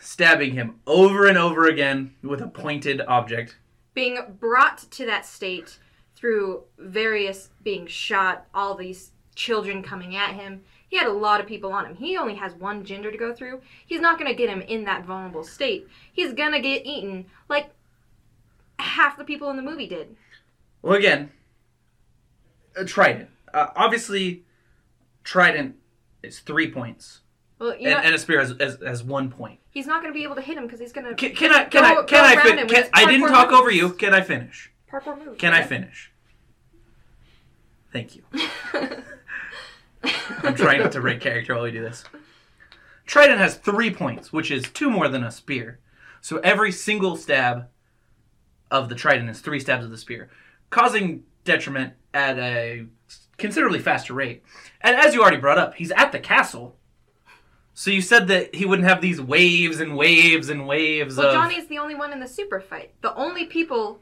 [0.00, 3.56] stabbing him over and over again with a pointed object.
[3.94, 5.78] being brought to that state
[6.18, 10.62] through various being shot, all these children coming at him.
[10.88, 11.94] He had a lot of people on him.
[11.94, 13.60] He only has one ginger to go through.
[13.86, 15.86] He's not going to get him in that vulnerable state.
[16.12, 17.70] He's going to get eaten like
[18.80, 20.16] half the people in the movie did.
[20.82, 21.30] Well, again,
[22.74, 23.28] a trident.
[23.54, 24.42] Uh, obviously,
[25.22, 25.76] trident
[26.22, 27.20] is three points,
[27.60, 29.60] Well, you and, know, and a spear has, has, has one point.
[29.70, 31.52] he's not going to be able to hit him because he's going to Can, can
[31.52, 31.64] I?
[31.64, 32.04] Can Go- I?
[32.04, 32.42] Can I?
[32.42, 33.90] Fin- can, I didn't talk over you.
[33.90, 34.72] Can I finish?
[34.90, 35.38] Parkour move.
[35.38, 36.12] Can I finish?
[37.92, 38.22] Thank you.
[40.42, 42.04] I'm trying not to break character while we do this.
[43.06, 45.80] Trident has three points, which is two more than a spear.
[46.20, 47.68] So every single stab
[48.70, 50.28] of the trident is three stabs of the spear,
[50.70, 52.86] causing detriment at a
[53.38, 54.42] considerably faster rate.
[54.82, 56.76] And as you already brought up, he's at the castle.
[57.72, 61.34] So you said that he wouldn't have these waves and waves and waves well, of.
[61.34, 62.92] Johnny's the only one in the super fight.
[63.00, 64.00] The only people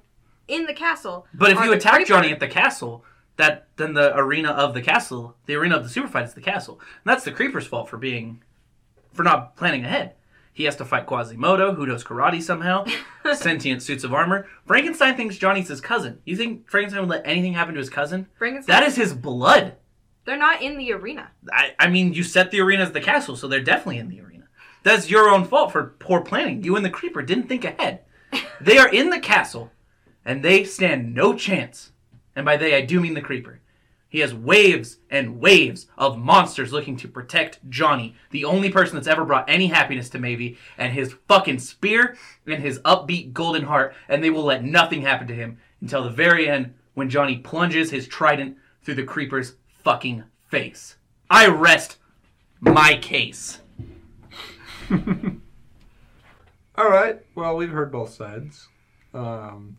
[0.49, 1.27] in the castle.
[1.35, 2.09] But if you attack creeper.
[2.09, 3.05] Johnny at the castle,
[3.37, 6.41] that then the arena of the castle, the arena of the super fight is the
[6.41, 6.79] castle.
[6.81, 8.43] And that's the creeper's fault for being
[9.13, 10.15] for not planning ahead.
[10.53, 12.87] He has to fight Quasimodo, who knows karate somehow,
[13.35, 14.49] sentient suits of armor.
[14.67, 16.21] Frankenstein thinks Johnny's his cousin.
[16.25, 18.27] You think Frankenstein would let anything happen to his cousin?
[18.39, 19.75] Frankenstein, That is his blood.
[20.25, 21.31] they're not in the arena.
[21.53, 24.21] I, I mean, you set the arena as the castle, so they're definitely in the
[24.23, 24.45] arena.
[24.83, 26.65] That's your own fault for poor planning.
[26.65, 28.01] You and the creeper didn't think ahead.
[28.61, 29.71] They are in the castle,
[30.27, 31.93] and they stand no chance.
[32.35, 33.61] And by they, I do mean the creeper.
[34.09, 39.09] He has waves and waves of monsters looking to protect Johnny, the only person that's
[39.09, 42.17] ever brought any happiness to Mavie, and his fucking spear
[42.47, 46.11] and his upbeat golden heart, and they will let nothing happen to him until the
[46.11, 50.97] very end when Johnny plunges his trident through the creeper's fucking face.
[51.29, 51.99] I rest
[52.61, 53.61] my case.
[56.77, 57.21] All right.
[57.35, 58.69] Well, we've heard both sides.
[59.13, 59.77] Um,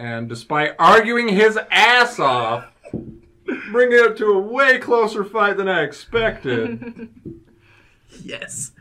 [0.00, 2.64] and despite arguing his ass off,
[3.70, 7.10] bringing it up to a way closer fight than I expected,
[8.22, 8.72] Yes.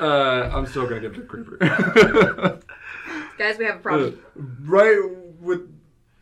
[0.00, 1.56] uh, I'm still gonna give it to Creeper.
[3.38, 4.18] Guys, we have a problem.
[4.64, 4.98] right
[5.40, 5.70] with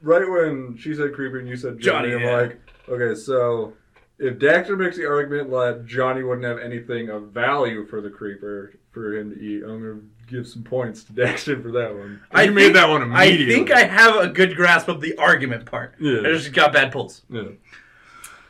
[0.02, 2.36] right when she said Creeper and you said Johnny, Johnny, I'm yeah.
[2.36, 3.72] like, okay, so
[4.18, 8.74] if Daxter makes the argument that Johnny wouldn't have anything of value for the Creeper
[8.92, 10.00] for him to eat, I'm gonna
[10.34, 12.20] give some points to Daxter for that one.
[12.32, 13.54] I you made think- that one immediately.
[13.54, 15.94] I think I have a good grasp of the argument part.
[16.00, 16.20] Yeah.
[16.20, 17.22] I just got bad pulls.
[17.30, 17.42] Yeah.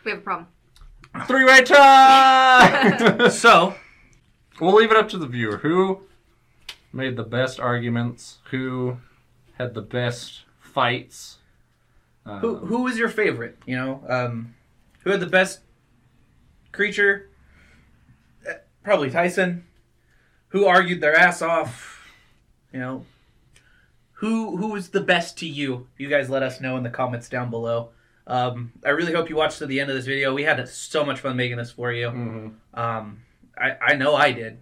[0.05, 0.49] We have a problem.
[1.27, 3.29] Three-way tie.
[3.31, 3.75] So,
[4.61, 5.59] we'll leave it up to the viewer.
[5.59, 6.01] Who
[6.93, 8.39] made the best arguments?
[8.51, 8.99] Who
[9.59, 11.39] had the best fights?
[12.27, 13.59] Um, who who was your favorite?
[13.67, 14.55] You know, um,
[15.03, 15.61] who had the best
[16.73, 17.29] creature?
[18.49, 19.65] Uh, Probably Tyson.
[20.55, 22.07] Who argued their ass off?
[22.73, 23.07] You know,
[24.13, 25.89] who who was the best to you?
[25.99, 27.89] You guys let us know in the comments down below.
[28.29, 30.33] Um, I really hope you watched to the end of this video.
[30.33, 32.07] We had so much fun making this for you.
[32.07, 32.55] mhm.
[32.73, 33.23] Um,
[33.59, 34.59] I I know I did.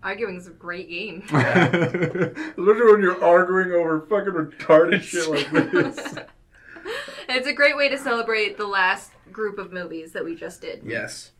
[0.00, 1.22] Arguing is a great game.
[1.24, 5.98] Especially when you're arguing over fucking retarded shit like this.
[5.98, 6.18] it's
[7.28, 10.82] it's a great way to celebrate the last group of movies that we just did.
[10.84, 11.32] Yes.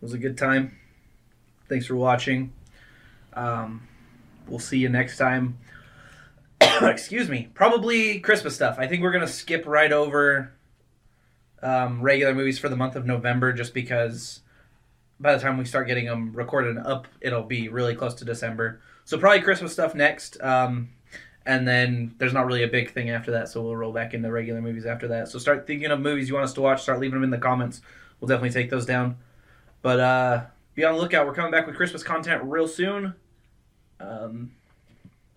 [0.00, 0.76] It was a good time.
[1.70, 2.52] Thanks for watching.
[3.32, 3.86] Um,
[4.48, 5.56] we'll see you next time.
[6.60, 7.48] Excuse me.
[7.54, 8.76] Probably Christmas stuff.
[8.80, 10.52] I think we're going to skip right over
[11.62, 14.40] um, regular movies for the month of November just because
[15.20, 18.24] by the time we start getting them recorded and up, it'll be really close to
[18.24, 18.80] December.
[19.04, 20.42] So probably Christmas stuff next.
[20.42, 20.88] Um,
[21.46, 24.28] and then there's not really a big thing after that, so we'll roll back into
[24.32, 25.28] regular movies after that.
[25.28, 26.82] So start thinking of movies you want us to watch.
[26.82, 27.80] Start leaving them in the comments.
[28.18, 29.18] We'll definitely take those down.
[29.82, 30.42] But uh,
[30.74, 31.26] be on the lookout.
[31.26, 33.14] We're coming back with Christmas content real soon.
[33.98, 34.52] Um,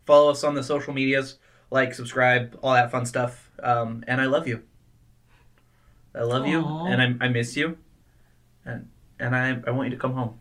[0.05, 1.37] follow us on the social medias,
[1.71, 3.51] like, subscribe, all that fun stuff.
[3.61, 4.63] Um, and I love you.
[6.15, 7.77] I love you, and I, I miss you,
[8.65, 8.87] and
[9.19, 10.39] and I I want you to come home.